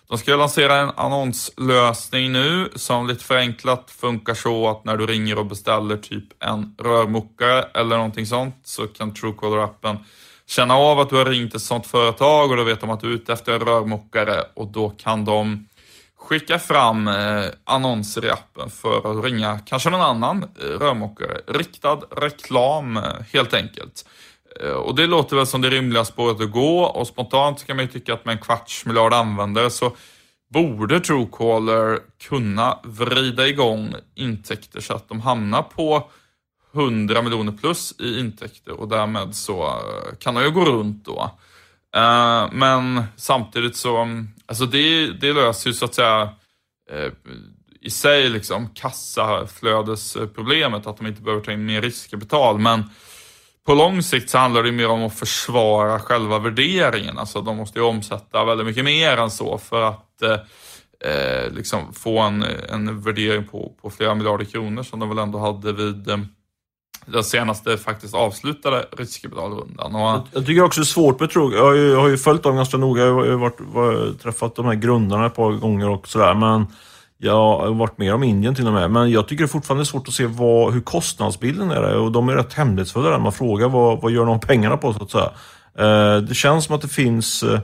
De 0.08 0.18
ska 0.18 0.36
lansera 0.36 0.76
en 0.76 0.90
annonslösning 0.96 2.32
nu 2.32 2.68
som 2.74 3.06
lite 3.06 3.24
förenklat 3.24 3.90
funkar 3.90 4.34
så 4.34 4.68
att 4.68 4.84
när 4.84 4.96
du 4.96 5.06
ringer 5.06 5.38
och 5.38 5.46
beställer 5.46 5.96
typ 5.96 6.24
en 6.42 6.74
rörmokare 6.78 7.62
eller 7.74 7.96
någonting 7.96 8.26
sånt 8.26 8.56
så 8.64 8.86
kan 8.86 9.12
Truecaller-appen 9.14 9.96
känna 10.46 10.74
av 10.74 11.00
att 11.00 11.10
du 11.10 11.16
har 11.16 11.24
ringt 11.24 11.54
ett 11.54 11.62
sånt 11.62 11.86
företag 11.86 12.50
och 12.50 12.56
då 12.56 12.64
vet 12.64 12.80
de 12.80 12.90
att 12.90 13.00
du 13.00 13.06
är 13.06 13.14
ute 13.14 13.32
efter 13.32 13.52
en 13.52 13.60
rörmokare 13.60 14.42
och 14.54 14.66
då 14.66 14.90
kan 14.90 15.24
de 15.24 15.68
skicka 16.26 16.58
fram 16.58 17.08
eh, 17.08 17.44
annonser 17.64 18.24
i 18.24 18.30
appen 18.30 18.70
för 18.70 19.10
att 19.10 19.24
ringa 19.24 19.58
kanske 19.58 19.90
någon 19.90 20.00
annan 20.00 20.42
eh, 20.42 20.64
rörmokare. 20.64 21.40
Riktad 21.46 22.00
reklam 22.10 22.96
eh, 22.96 23.02
helt 23.32 23.54
enkelt. 23.54 24.08
Och 24.84 24.94
det 24.94 25.06
låter 25.06 25.36
väl 25.36 25.46
som 25.46 25.60
det 25.60 25.70
rimliga 25.70 26.04
spåret 26.04 26.40
att 26.40 26.50
gå 26.50 26.80
och 26.80 27.06
spontant 27.06 27.66
kan 27.66 27.76
man 27.76 27.84
ju 27.84 27.92
tycka 27.92 28.14
att 28.14 28.24
med 28.24 28.32
en 28.32 28.38
kvarts 28.38 28.86
miljard 28.86 29.12
användare 29.12 29.70
så 29.70 29.96
borde 30.50 31.00
Truecaller 31.00 31.98
kunna 32.28 32.78
vrida 32.84 33.48
igång 33.48 33.94
intäkter 34.14 34.80
så 34.80 34.94
att 34.94 35.08
de 35.08 35.20
hamnar 35.20 35.62
på 35.62 36.10
100 36.74 37.22
miljoner 37.22 37.52
plus 37.52 37.94
i 37.98 38.20
intäkter 38.20 38.80
och 38.80 38.88
därmed 38.88 39.34
så 39.34 39.80
kan 40.18 40.34
de 40.34 40.44
ju 40.44 40.50
gå 40.50 40.64
runt 40.64 41.04
då. 41.04 41.30
Uh, 41.96 42.48
men 42.52 43.02
samtidigt 43.16 43.76
så, 43.76 44.24
alltså 44.46 44.66
det, 44.66 45.12
det 45.12 45.32
löser 45.32 45.70
ju 45.70 45.74
så 45.74 45.84
att 45.84 45.94
säga 45.94 46.22
uh, 46.92 47.12
i 47.80 47.90
sig 47.90 48.28
liksom 48.28 48.68
kassaflödesproblemet, 48.74 50.86
att 50.86 50.96
de 50.96 51.06
inte 51.06 51.22
behöver 51.22 51.44
ta 51.44 51.52
in 51.52 51.66
mer 51.66 51.82
riskkapital. 51.82 52.58
Men 52.58 52.84
på 53.66 53.74
lång 53.74 54.02
sikt 54.02 54.30
så 54.30 54.38
handlar 54.38 54.62
det 54.62 54.72
mer 54.72 54.88
om 54.88 55.02
att 55.02 55.18
försvara 55.18 56.00
själva 56.00 56.38
värderingen. 56.38 57.18
Alltså 57.18 57.42
de 57.42 57.56
måste 57.56 57.78
ju 57.78 57.84
omsätta 57.84 58.44
väldigt 58.44 58.66
mycket 58.66 58.84
mer 58.84 59.16
än 59.16 59.30
så 59.30 59.58
för 59.58 59.82
att 59.82 60.22
eh, 60.22 60.38
eh 61.10 61.52
liksom 61.52 61.92
få 61.92 62.18
en, 62.18 62.42
en 62.68 63.00
värdering 63.00 63.44
på, 63.44 63.72
på 63.82 63.90
flera 63.90 64.14
miljarder 64.14 64.44
kronor 64.44 64.82
som 64.82 65.00
de 65.00 65.08
väl 65.08 65.18
ändå 65.18 65.38
hade 65.38 65.72
vid 65.72 66.08
den 67.06 67.24
senaste 67.24 67.76
faktiskt 67.76 68.14
avslutade 68.14 68.84
riskkapitalrundan. 68.98 69.94
Och... 69.94 70.26
Jag 70.32 70.46
tycker 70.46 70.62
också 70.62 70.80
det 70.80 70.84
är 70.84 70.86
svårt 70.86 71.20
med 71.20 71.30
Trug. 71.30 71.52
Jag 71.52 71.64
har 71.64 71.74
ju, 71.74 71.90
jag 71.90 72.00
har 72.00 72.08
ju 72.08 72.18
följt 72.18 72.42
dem 72.42 72.56
ganska 72.56 72.76
noga. 72.76 73.04
Jag 73.04 73.14
har 73.14 73.24
ju 73.24 73.36
varit, 73.36 73.60
varit, 73.60 74.22
träffat 74.22 74.56
de 74.56 74.64
här 74.64 74.74
grundarna 74.74 75.26
ett 75.26 75.34
par 75.34 75.52
gånger 75.52 75.88
och 75.88 76.08
sådär. 76.08 76.34
Men 76.34 76.66
jag 77.18 77.58
har 77.58 77.74
varit 77.74 77.98
med 77.98 78.14
om 78.14 78.22
Indien 78.22 78.54
till 78.54 78.66
och 78.66 78.72
med. 78.72 78.90
Men 78.90 79.10
jag 79.10 79.28
tycker 79.28 79.44
det 79.44 79.48
fortfarande 79.48 79.82
är 79.82 79.84
svårt 79.84 80.08
att 80.08 80.14
se 80.14 80.26
vad, 80.26 80.72
hur 80.72 80.80
kostnadsbilden 80.80 81.70
är. 81.70 81.96
Och 81.96 82.12
de 82.12 82.28
är 82.28 82.34
rätt 82.34 82.52
hemlighetsfulla 82.52 83.10
där. 83.10 83.18
Man 83.18 83.32
frågar 83.32 83.68
vad, 83.68 84.02
vad 84.02 84.12
gör 84.12 84.26
de 84.26 84.40
pengarna 84.40 84.76
på 84.76 84.92
så 84.92 85.02
att 85.02 85.10
säga. 85.10 85.30
Eh, 85.78 86.22
det 86.22 86.34
känns 86.34 86.64
som 86.64 86.74
att 86.74 86.82
det 86.82 86.88
finns 86.88 87.42
eh, 87.42 87.60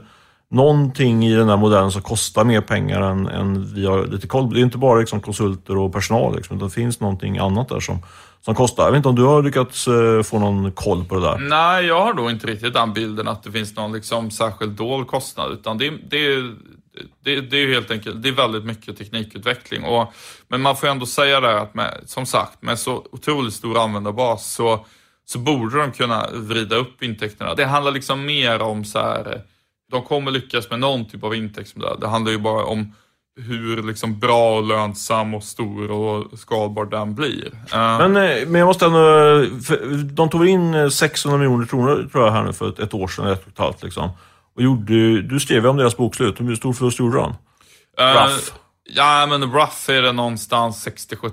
någonting 0.51 1.25
i 1.25 1.35
den 1.35 1.49
här 1.49 1.57
modellen 1.57 1.91
som 1.91 2.01
kostar 2.01 2.43
mer 2.43 2.61
pengar 2.61 3.01
än, 3.01 3.27
än 3.27 3.73
vi 3.73 3.85
har 3.85 4.05
lite 4.05 4.27
koll 4.27 4.47
på. 4.47 4.53
Det 4.53 4.59
är 4.59 4.63
inte 4.63 4.77
bara 4.77 4.99
liksom 4.99 5.21
konsulter 5.21 5.77
och 5.77 5.93
personal, 5.93 6.35
liksom, 6.35 6.57
utan 6.57 6.67
det 6.67 6.73
finns 6.73 6.99
någonting 6.99 7.37
annat 7.37 7.69
där 7.69 7.79
som, 7.79 7.99
som 8.45 8.55
kostar. 8.55 8.83
Jag 8.83 8.91
vet 8.91 8.97
inte 8.97 9.09
om 9.09 9.15
du 9.15 9.23
har 9.23 9.43
lyckats 9.43 9.87
eh, 9.87 10.23
få 10.23 10.39
någon 10.39 10.71
koll 10.71 11.05
på 11.05 11.15
det 11.15 11.21
där? 11.21 11.37
Nej, 11.37 11.85
jag 11.85 12.01
har 12.01 12.13
då 12.13 12.29
inte 12.29 12.47
riktigt 12.47 12.73
den 12.73 12.93
bilden 12.93 13.27
att 13.27 13.43
det 13.43 13.51
finns 13.51 13.75
någon 13.75 13.93
liksom 13.93 14.31
särskild 14.31 14.71
dold 14.71 15.07
kostnad, 15.07 15.51
utan 15.51 15.77
det, 15.77 15.89
det, 15.89 16.41
det, 17.23 17.41
det 17.41 17.57
är 17.57 17.67
helt 17.67 17.91
enkelt 17.91 18.23
det 18.23 18.29
är 18.29 18.33
väldigt 18.33 18.65
mycket 18.65 18.97
teknikutveckling. 18.97 19.83
Och, 19.83 20.13
men 20.47 20.61
man 20.61 20.75
får 20.75 20.87
ändå 20.87 21.05
säga 21.05 21.39
det 21.39 21.61
att 21.61 21.73
med, 21.73 22.01
som 22.05 22.25
sagt, 22.25 22.61
med 22.61 22.79
så 22.79 23.05
otroligt 23.11 23.53
stor 23.53 23.83
användarbas 23.83 24.53
så, 24.53 24.85
så 25.25 25.39
borde 25.39 25.77
de 25.77 25.91
kunna 25.91 26.29
vrida 26.33 26.75
upp 26.75 27.03
intäkterna. 27.03 27.55
Det 27.55 27.65
handlar 27.65 27.91
liksom 27.91 28.25
mer 28.25 28.61
om 28.61 28.85
så 28.85 28.99
här, 28.99 29.41
de 29.91 30.01
kommer 30.01 30.31
lyckas 30.31 30.69
med 30.69 30.79
någon 30.79 31.05
typ 31.05 31.23
av 31.23 31.35
intäktsmodell. 31.35 31.99
Det 31.99 32.07
handlar 32.07 32.31
ju 32.31 32.37
bara 32.37 32.63
om 32.65 32.93
hur 33.35 33.83
liksom 33.83 34.19
bra, 34.19 34.57
och 34.57 34.63
lönsam 34.63 35.33
och 35.33 35.43
stor 35.43 35.91
och 35.91 36.39
skalbar 36.39 36.85
den 36.85 37.15
blir. 37.15 37.51
Eh, 37.73 37.97
men, 37.97 38.17
eh, 38.17 38.47
men 38.47 38.55
jag 38.59 38.65
måste 38.65 38.85
ändå... 38.85 39.45
De 40.03 40.29
tog 40.29 40.47
in 40.47 40.91
600 40.91 41.37
miljoner 41.37 41.65
kronor 41.65 42.09
tror 42.11 42.25
jag 42.25 42.31
här 42.31 42.43
nu 42.43 42.53
för 42.53 42.69
ett, 42.69 42.79
ett 42.79 42.93
år 42.93 43.07
sedan, 43.07 43.27
ett 43.27 43.41
och 43.41 43.47
ett 43.47 43.57
halvt 43.57 43.83
liksom. 43.83 44.09
Och 44.55 44.61
gjorde, 44.61 45.21
du 45.21 45.39
skrev 45.39 45.67
om 45.67 45.77
deras 45.77 45.97
bokslut. 45.97 46.41
Hur 46.41 46.55
stor 46.55 46.73
förlust 46.73 46.99
gjorde 46.99 47.17
de? 47.17 47.29
Uh. 48.01 48.29
Ja, 48.85 49.25
men 49.29 49.43
rough 49.43 49.89
är 49.91 50.01
det 50.01 50.11
någonstans 50.11 50.87
60-70 50.87 51.31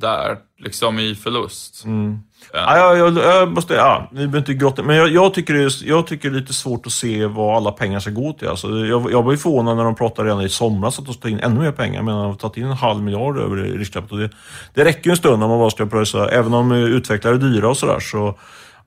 där, 0.00 0.36
liksom 0.58 0.98
i 0.98 1.14
förlust. 1.14 1.84
Mm. 1.84 2.18
Ja. 2.52 2.76
Ja, 2.76 2.96
jag, 2.96 3.16
jag, 3.16 3.52
måste, 3.52 3.74
ja, 3.74 4.08
vi 4.10 4.16
behöver 4.16 4.38
inte 4.38 4.54
grotta, 4.54 4.82
men 4.82 4.96
jag, 4.96 5.08
jag, 5.08 5.34
tycker 5.34 5.54
det 5.54 5.62
är, 5.62 5.88
jag 5.88 6.06
tycker 6.06 6.30
det 6.30 6.36
är 6.36 6.40
lite 6.40 6.54
svårt 6.54 6.86
att 6.86 6.92
se 6.92 7.26
vad 7.26 7.56
alla 7.56 7.72
pengar 7.72 8.00
ska 8.00 8.10
gå 8.10 8.32
till. 8.32 8.48
Alltså, 8.48 8.68
jag, 8.68 9.12
jag 9.12 9.22
var 9.22 9.32
ju 9.32 9.38
förvånad 9.38 9.76
när 9.76 9.84
de 9.84 9.94
pratade 9.94 10.28
redan 10.28 10.42
i 10.42 10.48
somras 10.48 10.98
att 10.98 11.04
de 11.04 11.14
ska 11.14 11.22
ta 11.22 11.28
in 11.28 11.40
ännu 11.40 11.60
mer 11.60 11.72
pengar. 11.72 12.02
Men 12.02 12.14
de 12.14 12.26
har 12.26 12.34
tagit 12.34 12.56
in 12.56 12.64
en 12.64 12.72
halv 12.72 13.02
miljard 13.02 13.38
över 13.38 13.56
riskkapital. 13.56 14.18
Det, 14.18 14.30
det 14.74 14.84
räcker 14.84 15.06
ju 15.06 15.10
en 15.10 15.16
stund 15.16 15.42
om 15.42 15.50
man 15.50 15.58
bara 15.58 15.70
ska 15.70 15.86
pröjsa, 15.86 16.28
även 16.28 16.54
om 16.54 16.72
utvecklare 16.72 17.34
är 17.34 17.38
dyra 17.38 17.68
och 17.68 17.76
sådär. 17.76 18.00
Så, 18.00 18.38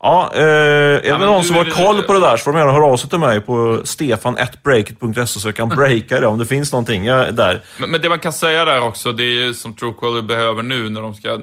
Ja, 0.02 0.32
eh, 0.34 0.42
är 0.42 1.20
det 1.20 1.26
någon 1.26 1.44
som 1.44 1.56
har 1.56 1.66
koll 1.66 2.04
på 2.04 2.14
det 2.14 2.20
där 2.20 2.38
så 2.38 2.44
får 2.44 2.52
de 2.52 2.60
gärna 2.60 2.72
höra 2.72 2.86
av 2.86 2.98
sig 2.98 3.10
till 3.10 3.20
mig 3.20 3.42
på 3.42 3.82
stefan.breakit.se 3.84 5.40
så 5.40 5.48
jag 5.48 5.56
kan 5.56 5.70
breaka 5.70 6.20
det 6.20 6.28
om 6.28 6.38
det 6.38 6.46
finns 6.46 6.72
någonting 6.72 7.06
där. 7.06 7.62
Men, 7.80 7.90
men, 7.90 8.02
det 8.02 8.10
man 8.10 8.20
kan 8.20 8.34
säga 8.34 8.66
där 8.66 8.82
också, 8.82 9.12
det 9.12 9.24
är 9.24 9.54
som 9.54 9.74
Truecaller 9.74 10.22
behöver 10.22 10.64
nu 10.64 10.90
när 10.90 11.02
de 11.02 11.14
ska... 11.14 11.40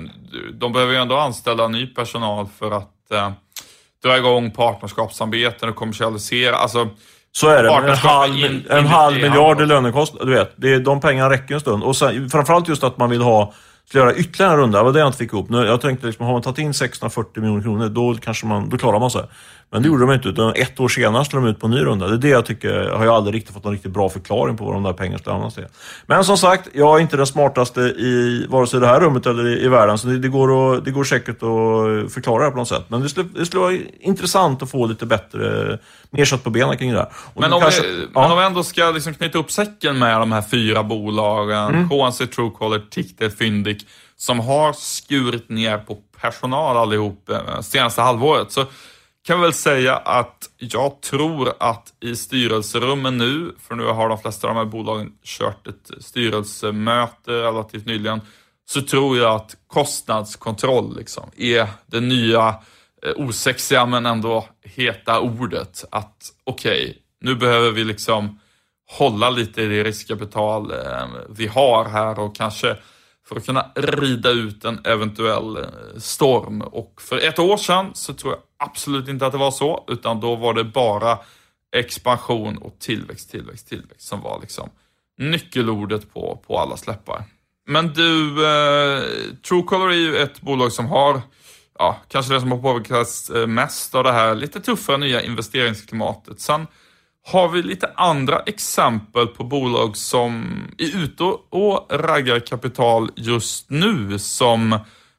De 0.53 0.73
behöver 0.73 0.93
ju 0.93 0.99
ändå 0.99 1.17
anställa 1.17 1.69
ny 1.69 1.87
personal 1.87 2.49
för 2.59 2.71
att 2.71 3.13
eh, 3.13 3.31
dra 4.05 4.17
igång 4.17 4.51
partnerskapssamarbeten 4.51 5.69
och 5.69 5.77
kommersialisera. 5.77 6.57
Alltså, 6.57 6.89
så 7.33 7.49
är 7.49 7.63
det. 7.63 7.71
En 7.71 7.97
halv, 7.97 8.37
in, 8.37 8.65
en 8.71 8.87
halv 8.87 9.17
miljard 9.17 9.61
i 9.61 9.67
lönekostnad. 9.67 10.27
Du 10.27 10.35
vet, 10.35 10.53
det, 10.57 10.79
de 10.79 11.01
pengarna 11.01 11.31
räcker 11.31 11.55
en 11.55 11.61
stund. 11.61 11.83
Och 11.83 11.97
sen, 11.97 12.31
framförallt 12.31 12.69
just 12.69 12.85
att 12.85 12.99
man 12.99 13.11
vill 13.11 13.21
ha 13.21 13.55
skulle 13.89 14.05
göra 14.05 14.15
ytterligare 14.15 14.53
en 14.53 14.59
runda. 14.59 14.79
Det 14.79 14.85
var 14.85 14.93
det 14.93 14.99
jag 14.99 15.09
inte 15.09 15.19
fick 15.19 15.33
ihop. 15.33 15.47
Jag 15.51 15.81
tänkte 15.81 16.07
liksom, 16.07 16.27
har 16.27 16.33
man 16.33 16.43
tagit 16.43 16.59
in 16.59 16.75
640 16.75 17.41
miljoner 17.41 17.63
kronor, 17.63 17.89
då, 17.89 18.15
kanske 18.15 18.47
man, 18.47 18.69
då 18.69 18.79
klarar 18.79 19.01
man 19.01 19.11
sig. 19.11 19.23
Men 19.75 19.83
det 19.83 19.89
gjorde 19.89 20.07
de 20.07 20.13
inte. 20.13 20.29
Utan 20.29 20.53
ett 20.55 20.81
år 20.81 20.89
senare 20.89 21.25
skulle 21.25 21.43
de 21.43 21.49
ut 21.49 21.61
på 21.61 21.67
en 21.67 21.71
ny 21.71 21.85
runda. 21.85 22.07
Det 22.07 22.15
är 22.15 22.19
det 22.19 22.29
jag 22.29 22.47
tycker, 22.47 22.89
har 22.89 23.05
jag 23.05 23.15
aldrig 23.15 23.35
riktigt 23.35 23.55
fått 23.55 23.65
en 23.65 23.73
riktigt 23.73 23.93
bra 23.93 24.09
förklaring 24.09 24.57
på 24.57 24.65
vad 24.65 24.75
de 24.75 24.83
där 24.83 24.93
pengarna 24.93 25.19
skulle 25.19 25.35
användas 25.35 25.55
till. 25.55 25.67
Men 26.07 26.25
som 26.25 26.39
sagt, 26.39 26.69
jag 26.75 26.97
är 26.97 27.01
inte 27.03 27.17
den 27.17 27.27
smartaste 27.27 27.81
i 27.81 28.47
vare 28.49 28.67
sig 28.67 28.81
det 28.81 28.87
här 28.87 29.01
rummet 29.01 29.27
eller 29.27 29.47
i, 29.47 29.65
i 29.65 29.69
världen. 29.69 29.99
Så 29.99 30.07
det, 30.07 30.19
det, 30.19 30.29
går 30.29 30.77
att, 30.77 30.85
det 30.85 30.91
går 30.91 31.05
säkert 31.05 31.37
att 31.37 32.13
förklara 32.13 32.45
det 32.45 32.51
på 32.51 32.57
något 32.57 32.69
sätt. 32.69 32.85
Men 32.89 33.01
det 33.01 33.09
skulle, 33.09 33.29
det 33.35 33.47
skulle 33.47 33.61
vara 33.61 33.77
intressant 34.01 34.63
att 34.63 34.71
få 34.71 34.87
lite 34.87 35.07
bättre, 35.07 35.79
mer 36.11 36.25
kött 36.25 36.45
på 36.45 36.51
benen 36.51 36.79
kring 36.79 36.91
det 36.91 36.97
där. 36.97 37.09
men 37.35 37.53
om, 37.53 37.61
kanske, 37.61 37.83
vi, 37.83 38.07
ja. 38.15 38.33
om 38.33 38.39
vi 38.39 38.45
ändå 38.45 38.63
ska 38.63 38.91
liksom 38.91 39.15
knyta 39.15 39.39
upp 39.39 39.51
säcken 39.51 39.99
med 39.99 40.21
de 40.21 40.33
här 40.33 40.43
fyra 40.43 40.83
bolagen, 40.83 41.75
mm. 41.75 41.89
KNC, 41.89 42.27
Truecaller, 42.27 42.83
Tictet, 42.91 43.39
Fyndik 43.39 43.87
som 44.17 44.41
har 44.41 44.73
skurit 44.73 45.49
ner 45.49 45.79
på 45.79 45.99
personal 46.21 46.77
allihop 46.77 47.31
eh, 47.31 47.61
senaste 47.61 48.03
halvåret. 48.03 48.53
Så 48.53 48.65
kan 49.27 49.41
väl 49.41 49.53
säga 49.53 49.97
att 49.97 50.51
jag 50.59 51.01
tror 51.01 51.53
att 51.61 51.93
i 52.01 52.17
styrelserummen 52.17 53.19
nu, 53.19 53.55
för 53.61 53.75
nu 53.75 53.85
har 53.85 54.09
de 54.09 54.19
flesta 54.19 54.49
av 54.49 54.55
de 54.55 54.59
här 54.59 54.67
bolagen 54.67 55.13
kört 55.25 55.67
ett 55.67 55.91
styrelsemöte 56.01 57.31
relativt 57.31 57.87
nyligen, 57.87 58.21
så 58.67 58.83
tror 58.83 59.19
jag 59.19 59.35
att 59.35 59.57
kostnadskontroll 59.67 60.97
liksom 60.97 61.31
är 61.37 61.69
det 61.87 62.01
nya 62.01 62.49
eh, 63.03 63.13
osexiga 63.17 63.87
men 63.87 64.07
ändå 64.07 64.49
heta 64.63 65.21
ordet. 65.21 65.85
Att 65.91 66.33
okej, 66.45 66.83
okay, 66.83 66.95
nu 67.21 67.35
behöver 67.35 67.71
vi 67.71 67.85
liksom 67.85 68.41
hålla 68.91 69.31
lite 69.31 69.63
i 69.63 69.67
det 69.67 69.85
riskkapital 69.85 70.71
eh, 70.71 71.07
vi 71.29 71.47
har 71.47 71.85
här 71.85 72.19
och 72.19 72.37
kanske 72.37 72.77
för 73.29 73.37
att 73.37 73.47
kunna 73.47 73.71
rida 73.75 74.31
ut 74.31 74.65
en 74.65 74.81
eventuell 74.85 75.57
eh, 75.57 75.63
storm. 75.99 76.63
Och 76.63 77.03
för 77.03 77.19
ett 77.19 77.39
år 77.39 77.57
sedan 77.57 77.91
så 77.95 78.15
tror 78.15 78.33
jag 78.33 78.43
absolut 78.69 79.09
inte 79.09 79.27
att 79.27 79.33
det 79.33 79.39
var 79.39 79.51
så, 79.51 79.85
utan 79.89 80.21
då 80.21 80.37
var 80.37 80.55
det 80.55 80.65
bara 80.65 81.19
expansion 81.77 82.59
och 82.59 82.79
tillväxt, 82.79 83.31
tillväxt, 83.31 83.69
tillväxt 83.69 84.09
som 84.09 84.21
var 84.21 84.41
liksom 84.41 84.71
nyckelordet 85.19 86.15
på, 86.15 86.43
på 86.47 86.59
alla 86.59 86.77
släppar. 86.77 87.25
Men 87.67 87.93
du, 87.93 88.47
eh, 88.47 89.03
Truecaller 89.49 89.89
är 89.89 89.97
ju 89.97 90.17
ett 90.17 90.41
bolag 90.41 90.73
som 90.73 90.87
har, 90.87 91.21
ja, 91.79 91.97
kanske 92.09 92.35
det 92.35 92.41
som 92.41 92.53
har 92.53 92.59
påverkats 92.59 93.31
eh, 93.31 93.47
mest 93.47 93.95
av 93.95 94.05
det 94.05 94.13
här 94.13 94.35
lite 94.35 94.61
tuffare 94.61 94.97
nya 94.97 95.23
investeringsklimatet. 95.23 96.41
Sen 96.41 96.67
har 97.27 97.49
vi 97.49 97.63
lite 97.63 97.91
andra 97.95 98.39
exempel 98.39 99.27
på 99.27 99.45
bolag 99.45 99.97
som 99.97 100.45
är 100.79 101.03
ute 101.03 101.25
och 101.51 101.87
raggar 101.91 102.41
kapital 102.41 103.11
just 103.17 103.71
nu 103.71 104.19
som 104.19 104.79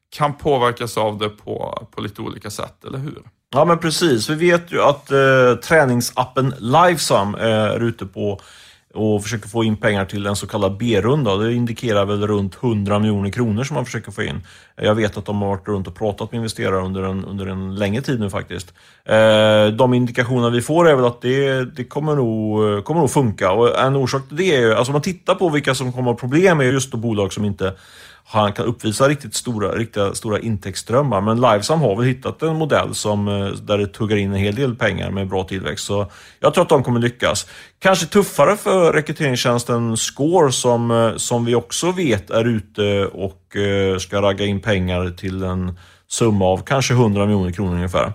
kan 0.10 0.38
påverkas 0.38 0.98
av 0.98 1.18
det 1.18 1.30
på, 1.30 1.88
på 1.92 2.02
lite 2.02 2.22
olika 2.22 2.50
sätt, 2.50 2.86
eller 2.86 3.00
hur? 3.00 3.22
Ja, 3.56 3.66
men 3.66 3.80
precis. 3.80 4.30
Vi 4.30 4.52
vet 4.52 4.72
ju 4.72 4.82
att 4.82 5.12
eh, 5.12 5.56
träningsappen 5.64 6.54
Livesum 6.60 7.36
eh, 7.36 7.48
är 7.48 7.84
ute 7.84 8.06
på 8.06 8.40
och 8.96 9.24
försöker 9.24 9.50
få 9.50 9.64
in 9.64 9.78
pengar 9.78 10.06
till 10.06 10.26
en 10.26 10.36
så 10.36 10.48
kallad 10.48 10.78
B-runda. 10.78 11.36
Det 11.36 11.54
indikerar 11.54 12.06
väl 12.06 12.28
runt 12.28 12.64
100 12.64 13.00
miljoner 13.00 13.30
kronor 13.30 13.64
som 13.64 13.76
man 13.76 13.86
försöker 13.86 14.12
få 14.12 14.24
in. 14.24 14.42
Jag 14.76 14.96
vet 14.96 15.18
att 15.18 15.26
de 15.26 15.42
har 15.42 15.50
varit 15.50 15.68
runt 15.68 15.88
och 15.88 15.96
pratat 15.96 16.32
med 16.32 16.38
investerare 16.38 16.86
under 16.86 17.04
en, 17.04 17.26
under 17.26 17.46
en 17.46 17.76
längre 17.76 18.02
tid 18.02 18.20
nu 18.20 18.30
faktiskt. 18.30 18.74
Eh, 19.06 19.68
de 19.68 19.94
indikationer 19.94 20.50
vi 20.50 20.62
får 20.62 20.90
är 20.90 20.96
väl 20.96 21.06
att 21.06 21.22
det, 21.22 21.66
det 21.76 21.84
kommer, 21.84 22.16
nog, 22.16 22.86
kommer 22.86 23.02
nog 23.02 23.12
funka 23.12 23.52
och 23.52 23.80
en 23.80 23.96
orsak 23.96 24.28
till 24.28 24.38
det 24.38 24.56
är 24.56 24.60
ju, 24.60 24.74
alltså 24.74 24.92
om 24.92 24.94
man 24.94 25.02
tittar 25.02 25.36
på 25.36 25.50
vilka 25.50 25.76
som 25.76 25.94
kommer 25.94 26.12
ha 26.12 26.18
problem 26.18 26.60
är 26.60 26.64
just 26.64 26.92
då 26.92 26.98
bolag 26.98 27.34
som 27.34 27.46
inte 27.46 27.74
han 28.28 28.54
kan 28.54 28.66
uppvisa 28.66 29.08
riktigt 29.08 29.36
stora, 29.36 29.72
riktigt 29.72 30.18
stora 30.18 30.40
intäktsströmmar. 30.40 31.22
Men 31.22 31.42
Livesam 31.42 31.82
har 31.82 31.96
väl 31.96 32.06
hittat 32.06 32.42
en 32.42 32.56
modell 32.56 32.96
som, 32.96 33.28
eh, 33.28 33.48
där 33.48 33.78
det 33.78 33.88
tuggar 33.88 34.18
in 34.18 34.32
en 34.32 34.40
hel 34.40 34.56
del 34.56 34.76
pengar 34.76 35.12
med 35.12 35.28
bra 35.28 35.44
tillväxt. 35.44 35.86
Så 35.86 36.12
jag 36.40 36.54
tror 36.54 36.64
att 36.64 36.70
de 36.70 36.84
kommer 36.84 37.00
lyckas. 37.00 37.48
Kanske 37.80 38.06
tuffare 38.06 38.58
för 38.58 38.94
rekryteringstjänsten 38.94 39.98
Score 39.98 40.52
som, 40.52 40.92
eh, 40.92 41.16
som 41.16 41.46
vi 41.46 41.56
också 41.56 41.92
vet 41.92 42.30
är 42.30 42.46
ute 42.46 43.06
och 43.06 43.56
eh, 43.56 43.98
ska 43.98 44.22
ragga 44.22 44.46
in 44.46 44.62
pengar 44.62 45.10
till 45.10 45.44
en 45.44 45.80
summa 46.08 46.46
av 46.46 46.58
kanske 46.58 46.94
100 46.94 47.26
miljoner 47.26 47.52
kronor 47.52 47.76
ungefär. 47.76 48.14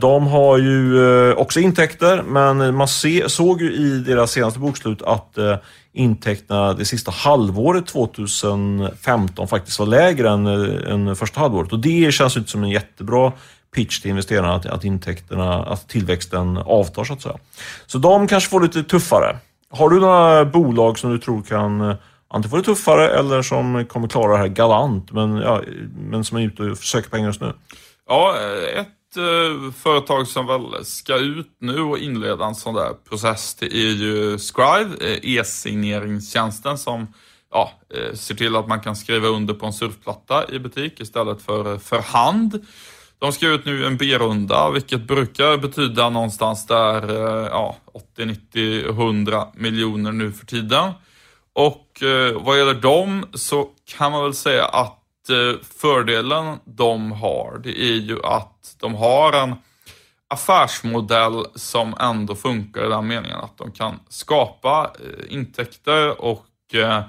De 0.00 0.26
har 0.26 0.58
ju 0.58 1.34
också 1.34 1.60
intäkter, 1.60 2.22
men 2.22 2.74
man 2.74 2.88
såg 3.26 3.62
ju 3.62 3.72
i 3.72 3.98
deras 3.98 4.30
senaste 4.30 4.60
bokslut 4.60 5.02
att 5.02 5.38
intäkterna 5.92 6.74
det 6.74 6.84
sista 6.84 7.10
halvåret 7.10 7.86
2015 7.86 9.48
faktiskt 9.48 9.78
var 9.78 9.86
lägre 9.86 10.30
än, 10.30 10.46
eh, 10.46 10.92
än 10.92 11.16
första 11.16 11.40
halvåret. 11.40 11.72
Och 11.72 11.78
det 11.78 12.14
känns 12.14 12.36
inte 12.36 12.50
som 12.50 12.62
en 12.62 12.70
jättebra 12.70 13.32
pitch 13.74 14.00
till 14.00 14.10
investerarna 14.10 14.54
att, 14.54 14.66
att 14.66 14.84
intäkterna, 14.84 15.62
att 15.62 15.88
tillväxten 15.88 16.56
avtar 16.56 17.04
så 17.04 17.12
att 17.12 17.22
säga. 17.22 17.38
Så 17.86 17.98
de 17.98 18.26
kanske 18.26 18.50
får 18.50 18.60
lite 18.60 18.82
tuffare. 18.82 19.36
Har 19.70 19.90
du 19.90 20.00
några 20.00 20.44
bolag 20.44 20.98
som 20.98 21.10
du 21.10 21.18
tror 21.18 21.42
kan 21.42 21.80
eh, 21.80 21.96
antingen 22.28 22.50
få 22.50 22.56
det 22.56 22.62
tuffare 22.62 23.08
eller 23.08 23.42
som 23.42 23.86
kommer 23.86 24.08
klara 24.08 24.32
det 24.32 24.38
här 24.38 24.48
galant 24.48 25.12
men, 25.12 25.36
ja, 25.36 25.62
men 25.98 26.24
som 26.24 26.38
är 26.38 26.42
ute 26.42 26.62
och 26.62 26.78
söker 26.78 27.10
pengar 27.10 27.26
just 27.26 27.40
nu? 27.40 27.52
Ja, 28.08 28.34
eh, 28.36 28.80
ett 28.80 28.88
Eh, 29.16 29.72
företag 29.72 30.28
som 30.28 30.46
väl 30.46 30.84
ska 30.84 31.16
ut 31.16 31.56
nu 31.58 31.80
och 31.80 31.98
inleda 31.98 32.44
en 32.44 32.54
sån 32.54 32.74
där 32.74 32.92
process 33.08 33.54
det 33.54 33.66
är 33.66 33.90
ju 33.90 34.38
Scribe, 34.38 34.96
eh, 35.00 35.36
e-signeringstjänsten 35.36 36.78
som 36.78 37.06
ja, 37.50 37.72
eh, 37.94 38.14
ser 38.14 38.34
till 38.34 38.56
att 38.56 38.68
man 38.68 38.80
kan 38.80 38.96
skriva 38.96 39.28
under 39.28 39.54
på 39.54 39.66
en 39.66 39.72
surfplatta 39.72 40.50
i 40.52 40.58
butik 40.58 41.00
istället 41.00 41.42
för 41.42 41.78
för 41.78 41.98
hand. 41.98 42.66
De 43.18 43.32
ska 43.32 43.48
ut 43.48 43.64
nu 43.64 43.86
en 43.86 43.96
B-runda, 43.96 44.70
vilket 44.70 45.06
brukar 45.06 45.56
betyda 45.56 46.10
någonstans 46.10 46.66
där 46.66 47.12
ja, 47.50 47.76
80, 47.92 48.24
90, 48.24 48.88
100 48.88 49.48
miljoner 49.54 50.12
nu 50.12 50.32
för 50.32 50.46
tiden. 50.46 50.92
Och 51.52 52.02
vad 52.34 52.58
gäller 52.58 52.74
dem 52.74 53.26
så 53.34 53.68
kan 53.96 54.12
man 54.12 54.22
väl 54.22 54.34
säga 54.34 54.64
att 54.64 55.01
Eh, 55.30 55.60
fördelen 55.76 56.58
de 56.64 57.12
har, 57.12 57.60
det 57.64 57.80
är 57.80 57.94
ju 57.94 58.24
att 58.24 58.76
de 58.80 58.94
har 58.94 59.32
en 59.32 59.54
affärsmodell 60.28 61.46
som 61.54 61.94
ändå 62.00 62.34
funkar 62.34 62.86
i 62.86 62.88
den 62.88 63.06
meningen 63.06 63.38
att 63.38 63.58
de 63.58 63.72
kan 63.72 64.00
skapa 64.08 64.90
eh, 65.00 65.34
intäkter 65.34 66.20
och 66.20 66.46
eh, 66.74 67.02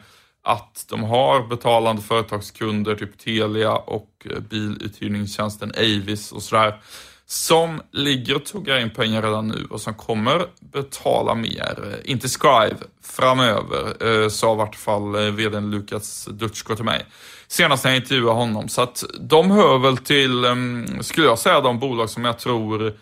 att 0.43 0.85
de 0.89 1.03
har 1.03 1.47
betalande 1.47 2.01
företagskunder, 2.01 2.95
typ 2.95 3.17
Telia 3.17 3.75
och 3.75 4.27
biluthyrningstjänsten 4.49 5.71
Avis 5.77 6.31
och 6.31 6.43
sådär 6.43 6.81
som 7.25 7.81
ligger 7.91 8.35
och 8.35 8.45
tuggar 8.45 8.79
in 8.79 8.89
pengar 8.89 9.21
redan 9.21 9.47
nu 9.47 9.67
och 9.69 9.81
som 9.81 9.93
kommer 9.93 10.45
betala 10.59 11.35
mer. 11.35 12.01
Inte 12.05 12.27
Scrive 12.27 12.75
framöver, 13.01 14.29
sa 14.29 14.53
i 14.53 14.57
vart 14.57 14.75
fall 14.75 15.31
vdn 15.31 15.71
Lukas 15.71 16.25
Dutschko 16.25 16.75
till 16.75 16.85
mig 16.85 17.05
senast 17.53 17.83
när 17.83 17.91
jag 17.91 17.97
intervjuade 17.97 18.39
honom. 18.39 18.69
Så 18.69 18.81
att 18.81 19.03
de 19.19 19.51
hör 19.51 19.77
väl 19.77 19.97
till, 19.97 20.45
ehm, 20.45 21.03
skulle 21.03 21.27
jag 21.27 21.39
säga, 21.39 21.61
de 21.61 21.79
bolag 21.79 22.09
som 22.09 22.25
jag 22.25 22.39
tror 22.39 22.93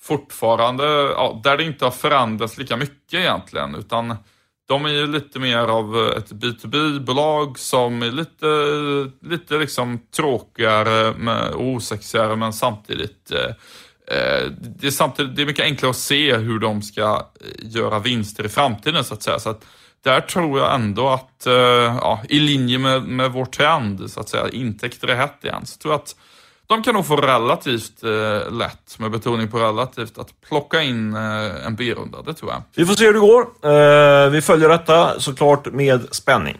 fortfarande, 0.00 0.84
ja, 0.84 1.40
där 1.44 1.56
det 1.56 1.64
inte 1.64 1.84
har 1.84 1.92
förändrats 1.92 2.58
lika 2.58 2.76
mycket 2.76 3.20
egentligen, 3.20 3.74
utan 3.74 4.16
de 4.68 4.84
är 4.84 4.88
ju 4.88 5.06
lite 5.06 5.38
mer 5.38 5.58
av 5.58 6.12
ett 6.16 6.32
B2B-bolag 6.32 7.58
som 7.58 8.02
är 8.02 8.10
lite, 8.10 8.46
lite 9.30 9.58
liksom 9.58 9.98
tråkigare 10.16 11.08
och 11.54 11.64
osexigare 11.64 12.36
men 12.36 12.52
samtidigt 12.52 13.32
eh, 13.32 13.50
eh, 14.16 14.50
det 14.60 14.86
är, 14.86 14.90
samtidigt, 14.90 15.36
det 15.36 15.42
är 15.42 15.46
mycket 15.46 15.64
enklare 15.64 15.90
att 15.90 15.96
se 15.96 16.36
hur 16.36 16.58
de 16.58 16.82
ska 16.82 17.26
eh, 17.40 17.46
göra 17.60 17.98
vinster 17.98 18.46
i 18.46 18.48
framtiden 18.48 19.04
så 19.04 19.14
att 19.14 19.22
säga. 19.22 19.38
Så 19.38 19.50
att 19.50 19.64
där 20.04 20.20
tror 20.20 20.58
jag 20.58 20.74
ändå 20.74 21.08
att, 21.08 21.46
eh, 21.46 21.52
ja, 22.00 22.20
i 22.28 22.38
linje 22.40 22.78
med, 22.78 23.02
med 23.02 23.32
vår 23.32 23.44
trend, 23.44 24.10
så 24.10 24.20
att 24.20 24.28
säga, 24.28 24.48
intäkter 24.48 25.08
är 25.08 25.16
hett 25.16 25.44
igen, 25.44 25.66
så 25.66 25.78
tror 25.78 25.92
jag 25.92 25.98
att 26.00 26.16
de 26.66 26.82
kan 26.82 26.94
nog 26.94 27.06
få 27.06 27.16
relativt 27.16 28.02
eh, 28.02 28.52
lätt, 28.52 28.98
med 28.98 29.10
betoning 29.10 29.50
på 29.50 29.58
relativt, 29.58 30.18
att 30.18 30.40
plocka 30.48 30.82
in 30.82 31.14
eh, 31.14 31.66
en 31.66 31.76
B-runda. 31.76 32.22
Det 32.22 32.34
tror 32.34 32.50
jag. 32.50 32.62
Vi 32.74 32.86
får 32.86 32.94
se 32.94 33.06
hur 33.06 33.12
det 33.12 33.20
går. 33.20 33.42
Eh, 33.42 34.30
vi 34.30 34.42
följer 34.42 34.68
detta 34.68 35.20
såklart 35.20 35.66
med 35.66 36.14
spänning. 36.14 36.58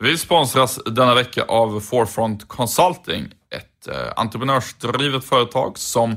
Vi 0.00 0.18
sponsras 0.18 0.80
denna 0.86 1.14
vecka 1.14 1.42
av 1.42 1.80
Forefront 1.80 2.48
Consulting, 2.48 3.24
ett 3.56 3.88
eh, 3.88 4.12
entreprenörsdrivet 4.16 5.24
företag 5.24 5.78
som 5.78 6.16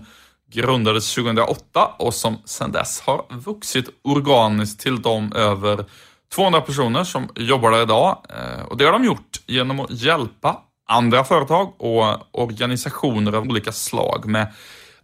grundades 0.52 1.16
2008 1.16 1.86
och 2.00 2.14
som 2.14 2.38
sedan 2.46 2.72
dess 2.72 3.02
har 3.02 3.26
vuxit 3.30 3.86
organiskt 4.04 4.80
till 4.80 5.02
de 5.02 5.34
över 5.34 5.86
200 6.36 6.62
personer 6.62 7.04
som 7.04 7.30
jobbar 7.36 7.72
där 7.72 7.82
idag. 7.82 8.18
Eh, 8.30 8.66
och 8.66 8.78
det 8.78 8.86
har 8.86 8.92
de 8.92 9.04
gjort 9.04 9.42
genom 9.46 9.80
att 9.80 9.92
hjälpa 9.92 10.58
andra 10.90 11.24
företag 11.24 11.74
och 11.78 12.42
organisationer 12.42 13.34
av 13.34 13.44
olika 13.44 13.72
slag 13.72 14.26
med 14.26 14.54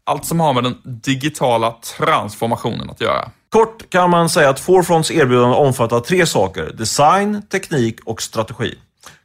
allt 0.03 0.25
som 0.25 0.39
har 0.39 0.53
med 0.53 0.63
den 0.63 0.81
digitala 0.83 1.71
transformationen 1.97 2.89
att 2.89 3.01
göra. 3.01 3.31
Kort 3.49 3.89
kan 3.89 4.09
man 4.09 4.29
säga 4.29 4.49
att 4.49 4.59
Forefronts 4.59 5.11
erbjudande 5.11 5.55
omfattar 5.55 5.99
tre 5.99 6.25
saker. 6.25 6.73
Design, 6.73 7.41
teknik 7.41 7.99
och 8.05 8.21
strategi. 8.21 8.75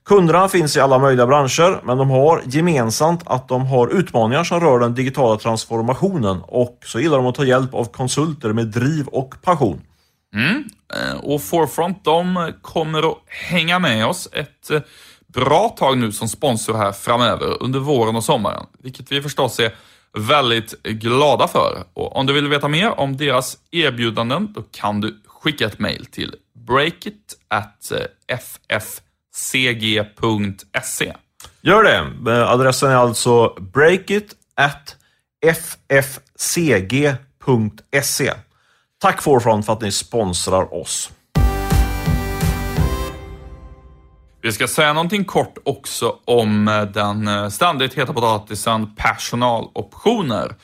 Kunderna 0.09 0.49
finns 0.49 0.77
i 0.77 0.81
alla 0.81 0.99
möjliga 0.99 1.27
branscher, 1.27 1.81
men 1.85 1.99
de 1.99 2.11
har 2.11 2.43
gemensamt 2.47 3.23
att 3.27 3.49
de 3.49 3.67
har 3.67 3.89
utmaningar 3.89 4.45
som 4.45 4.61
rör 4.61 4.79
den 4.79 4.95
digitala 4.95 5.39
transformationen 5.39 6.43
och 6.43 6.79
så 6.85 7.01
gillar 7.01 7.17
de 7.17 7.27
att 7.27 7.35
ta 7.35 7.45
hjälp 7.45 7.75
av 7.75 7.85
konsulter 7.85 8.53
med 8.53 8.67
driv 8.67 9.07
och 9.07 9.35
passion. 9.43 9.81
Mm. 10.35 10.65
Eh, 10.95 11.17
och 11.21 11.43
Forefront 11.43 12.05
de 12.05 12.53
kommer 12.63 13.11
att 13.11 13.19
hänga 13.27 13.79
med 13.79 14.07
oss 14.07 14.29
ett 14.33 14.71
eh, 14.71 14.81
bra 15.27 15.69
tag 15.69 15.99
nu 15.99 16.13
som 16.13 16.29
sponsor 16.29 16.75
här 16.75 16.93
framöver 16.93 17.63
under 17.63 17.81
våren 17.81 18.17
och 18.17 18.25
sommaren, 18.25 18.67
vilket 18.79 19.13
vi 19.13 19.23
förstås 19.23 19.61
är 19.61 19.75
väldigt 20.19 20.83
glada 20.83 21.49
för. 21.49 21.83
Och 21.95 22.17
om 22.17 22.27
du 22.27 22.33
vill 22.33 22.49
veta 22.49 22.69
mer 22.69 23.01
om 23.01 23.17
deras 23.17 23.59
erbjudanden, 23.71 24.53
då 24.53 24.63
kan 24.63 25.01
du 25.01 25.21
skicka 25.27 25.67
ett 25.67 25.79
mail 25.79 26.07
till 26.07 26.35
breakit 26.67 27.39
at 27.49 27.93
eh, 27.93 28.37
ff 28.69 29.01
cg.se. 29.39 31.15
Gör 31.61 31.83
det. 31.83 32.33
Eh, 32.33 32.51
adressen 32.51 32.91
är 32.91 32.97
alltså 32.97 33.55
breakit 33.61 34.35
at 34.57 34.97
ffcg.se. 35.89 37.13
Tack 39.01 39.23
Forefront 39.23 39.67
för 39.67 39.73
att 39.73 39.81
ni 39.81 39.93
sponsrar 39.93 40.75
oss. 40.75 41.11
Vi 44.43 44.53
ska 44.53 44.69
säga 44.69 44.93
någonting 44.93 45.25
kort 45.25 45.59
också 45.65 46.17
om 46.25 46.69
eh, 46.69 46.83
den 46.83 47.29
eh, 47.29 47.49
ständigt 47.49 47.95
heta 47.95 48.13
potatisen 48.13 48.95
personaloptioner. 48.97 50.55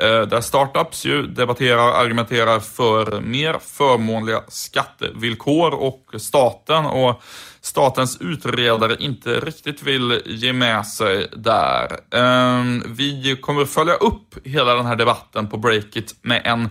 Eh, 0.00 0.22
där 0.22 0.40
startups 0.40 1.04
ju 1.04 1.22
debatterar, 1.26 1.92
argumenterar 1.92 2.60
för 2.60 3.20
mer 3.20 3.56
förmånliga 3.66 4.42
skattevillkor 4.48 5.74
och 5.74 6.04
staten 6.18 6.86
och 6.86 7.22
statens 7.60 8.20
utredare 8.20 8.96
inte 8.98 9.30
riktigt 9.30 9.82
vill 9.82 10.22
ge 10.26 10.52
med 10.52 10.86
sig 10.86 11.28
där. 11.36 12.00
Ehm, 12.14 12.82
vi 12.86 13.36
kommer 13.40 13.64
följa 13.64 13.94
upp 13.94 14.34
hela 14.44 14.74
den 14.74 14.86
här 14.86 14.96
debatten 14.96 15.48
på 15.48 15.56
Breakit 15.56 16.14
med 16.22 16.42
en 16.44 16.68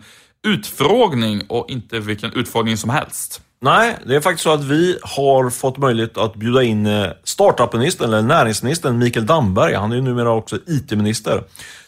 utfrågning 0.48 1.42
och 1.50 1.70
inte 1.70 2.00
vilken 2.00 2.34
utfrågning 2.34 2.78
som 2.78 2.90
helst. 2.90 3.42
Nej, 3.62 3.98
det 4.06 4.16
är 4.16 4.22
faktiskt 4.22 4.44
så 4.44 4.54
att 4.54 4.64
vi 4.64 4.98
har 5.02 5.50
fått 5.50 5.78
möjlighet 5.78 6.18
att 6.18 6.36
bjuda 6.36 6.64
in 6.64 6.86
eh, 6.86 7.08
startupministern, 7.24 8.08
eller 8.08 8.22
näringsministern, 8.22 8.98
Mikael 8.98 9.26
Damberg, 9.26 9.74
han 9.74 9.92
är 9.92 9.96
ju 9.96 10.02
numera 10.02 10.32
också 10.32 10.58
IT-minister, 10.68 11.44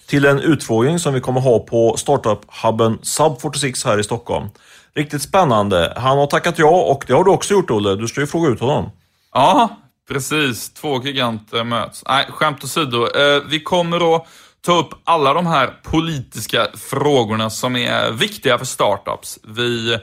till 0.07 0.25
en 0.25 0.39
utfrågning 0.39 0.99
som 0.99 1.13
vi 1.13 1.21
kommer 1.21 1.41
ha 1.41 1.59
på 1.59 1.95
startup-hubben 1.97 2.99
Sub46 2.99 3.85
här 3.85 3.99
i 3.99 4.03
Stockholm. 4.03 4.47
Riktigt 4.95 5.21
spännande. 5.21 5.93
Han 5.97 6.17
har 6.17 6.27
tackat 6.27 6.59
ja 6.59 6.81
och 6.81 7.03
det 7.07 7.13
har 7.13 7.23
du 7.23 7.31
också 7.31 7.53
gjort 7.53 7.71
Olle. 7.71 7.95
Du 7.95 8.07
ska 8.07 8.21
ju 8.21 8.27
fråga 8.27 8.49
ut 8.49 8.59
honom. 8.59 8.89
Ja, 9.33 9.77
precis. 10.09 10.73
Två 10.73 11.01
giganter 11.01 11.63
möts. 11.63 12.03
Nej, 12.07 12.25
skämt 12.29 12.63
åsido. 12.63 13.07
Eh, 13.07 13.43
vi 13.49 13.59
kommer 13.59 14.15
att 14.15 14.27
ta 14.65 14.79
upp 14.79 14.89
alla 15.03 15.33
de 15.33 15.47
här 15.47 15.73
politiska 15.83 16.67
frågorna 16.73 17.49
som 17.49 17.75
är 17.75 18.11
viktiga 18.11 18.57
för 18.57 18.65
startups. 18.65 19.39
Vi 19.43 19.97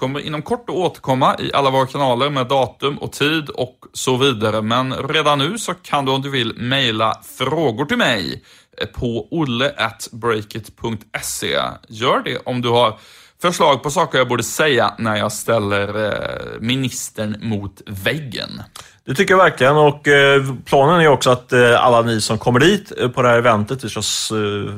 kommer 0.00 0.20
inom 0.20 0.42
kort 0.42 0.70
att 0.70 0.76
återkomma 0.76 1.36
i 1.38 1.50
alla 1.52 1.70
våra 1.70 1.86
kanaler 1.86 2.30
med 2.30 2.46
datum 2.46 2.98
och 2.98 3.12
tid 3.12 3.48
och 3.48 3.86
så 3.92 4.16
vidare. 4.16 4.62
Men 4.62 4.92
redan 4.92 5.38
nu 5.38 5.58
så 5.58 5.74
kan 5.74 6.04
du 6.04 6.12
om 6.12 6.22
du 6.22 6.30
vill 6.30 6.54
mejla 6.56 7.20
frågor 7.38 7.84
till 7.84 7.96
mig 7.96 8.42
eh, 8.78 8.86
på 8.86 9.28
olle.breakit.se. 9.30 11.58
Gör 11.88 12.22
det 12.24 12.38
om 12.44 12.62
du 12.62 12.68
har 12.68 12.98
förslag 13.40 13.82
på 13.82 13.90
saker 13.90 14.18
jag 14.18 14.28
borde 14.28 14.42
säga 14.42 14.94
när 14.98 15.16
jag 15.16 15.32
ställer 15.32 16.06
eh, 16.06 16.60
ministern 16.60 17.36
mot 17.40 17.82
väggen. 17.86 18.62
Det 19.04 19.14
tycker 19.14 19.34
jag 19.34 19.38
verkligen 19.38 19.76
och 19.76 20.08
eh, 20.08 20.44
planen 20.64 21.00
är 21.00 21.08
också 21.08 21.30
att 21.30 21.52
eh, 21.52 21.84
alla 21.84 22.02
ni 22.02 22.20
som 22.20 22.38
kommer 22.38 22.60
dit 22.60 22.92
på 23.14 23.22
det 23.22 23.28
här 23.28 23.38
eventet, 23.38 23.84
vi 23.84 23.88
ska 23.88 24.02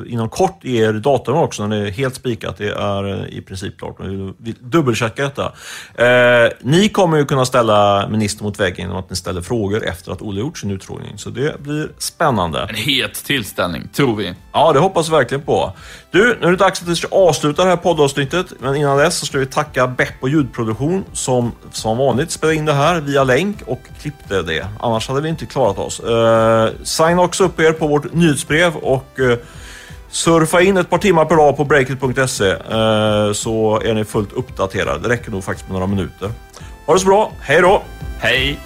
inom 0.07 0.29
kort 0.29 0.59
ge 0.65 0.85
er 0.85 0.93
datum 0.93 1.35
också 1.35 1.67
när 1.67 1.81
det 1.81 1.89
är 1.89 1.91
helt 1.91 2.15
spikat. 2.15 2.59
Det 2.59 2.69
är 2.69 3.29
i 3.29 3.41
princip 3.41 3.79
klart. 3.79 3.97
Vi 4.39 4.55
dubbelcheckar 4.61 5.23
detta. 5.25 5.53
Ni 6.61 6.89
kommer 6.89 7.19
ju 7.19 7.25
kunna 7.25 7.45
ställa 7.45 8.09
ministern 8.09 8.45
mot 8.45 8.61
väggen 8.61 8.77
genom 8.79 8.97
att 8.97 9.11
ni 9.11 9.17
ställer 9.17 9.41
frågor 9.43 9.85
efter 9.85 10.13
att 10.13 10.23
Olle 10.23 10.41
gjort 10.41 10.59
sin 10.59 10.71
utfrågning. 10.71 11.19
Så 11.19 11.31
det 11.31 11.63
blir 11.63 11.89
spännande. 11.99 12.67
En 12.69 12.75
het 12.75 13.25
tillställning, 13.25 13.89
tror 13.93 14.17
vi. 14.17 14.35
Ja, 14.53 14.73
det 14.73 14.79
hoppas 14.79 15.09
vi 15.09 15.13
verkligen 15.13 15.43
på. 15.43 15.73
Du, 16.13 16.39
nu 16.41 16.47
är 16.47 16.51
det 16.51 16.57
dags 16.57 16.83
att 16.83 16.89
vi 16.89 16.97
ska 16.97 17.09
avsluta 17.11 17.65
det 17.65 17.69
här 17.69 17.77
poddavsnittet. 17.77 18.47
Men 18.59 18.77
innan 18.77 18.99
dess 18.99 19.19
så 19.19 19.27
ska 19.27 19.39
vi 19.39 19.47
tacka 19.47 19.87
Beppo 19.87 20.29
ljudproduktion 20.29 21.05
som 21.13 21.53
som 21.71 21.99
vanligt 21.99 22.31
spelade 22.31 22.57
in 22.57 22.65
det 22.65 22.73
här 22.73 23.01
via 23.01 23.25
länk 23.25 23.57
och 23.67 23.81
klippte 24.01 24.43
det. 24.43 24.67
Annars 24.81 25.09
hade 25.09 25.21
vi 25.21 25.29
inte 25.29 25.47
klarat 25.47 25.79
oss. 25.79 26.01
Uh, 26.01 26.69
signa 26.83 27.23
också 27.23 27.45
upp 27.45 27.61
er 27.61 27.73
på 27.73 27.87
vårt 27.87 28.13
nyhetsbrev 28.13 28.77
och 28.77 29.19
uh, 29.19 29.35
surfa 30.11 30.61
in 30.61 30.77
ett 30.77 30.91
par 30.91 30.99
timmar 30.99 31.25
per 31.25 31.37
dag 31.37 31.57
på 31.57 31.65
breakit.se 31.65 32.51
eh, 32.51 33.33
så 33.33 33.81
är 33.85 33.95
ni 33.95 34.05
fullt 34.05 34.33
uppdaterade. 34.33 34.99
Det 34.99 35.09
räcker 35.09 35.31
nog 35.31 35.45
faktiskt 35.45 35.69
med 35.69 35.75
några 35.75 35.87
minuter. 35.87 36.31
Ha 36.87 36.95
det 36.95 37.01
så 37.01 37.07
bra. 37.07 37.33
Hej 37.41 37.61
då! 37.61 37.83
Hej! 38.19 38.59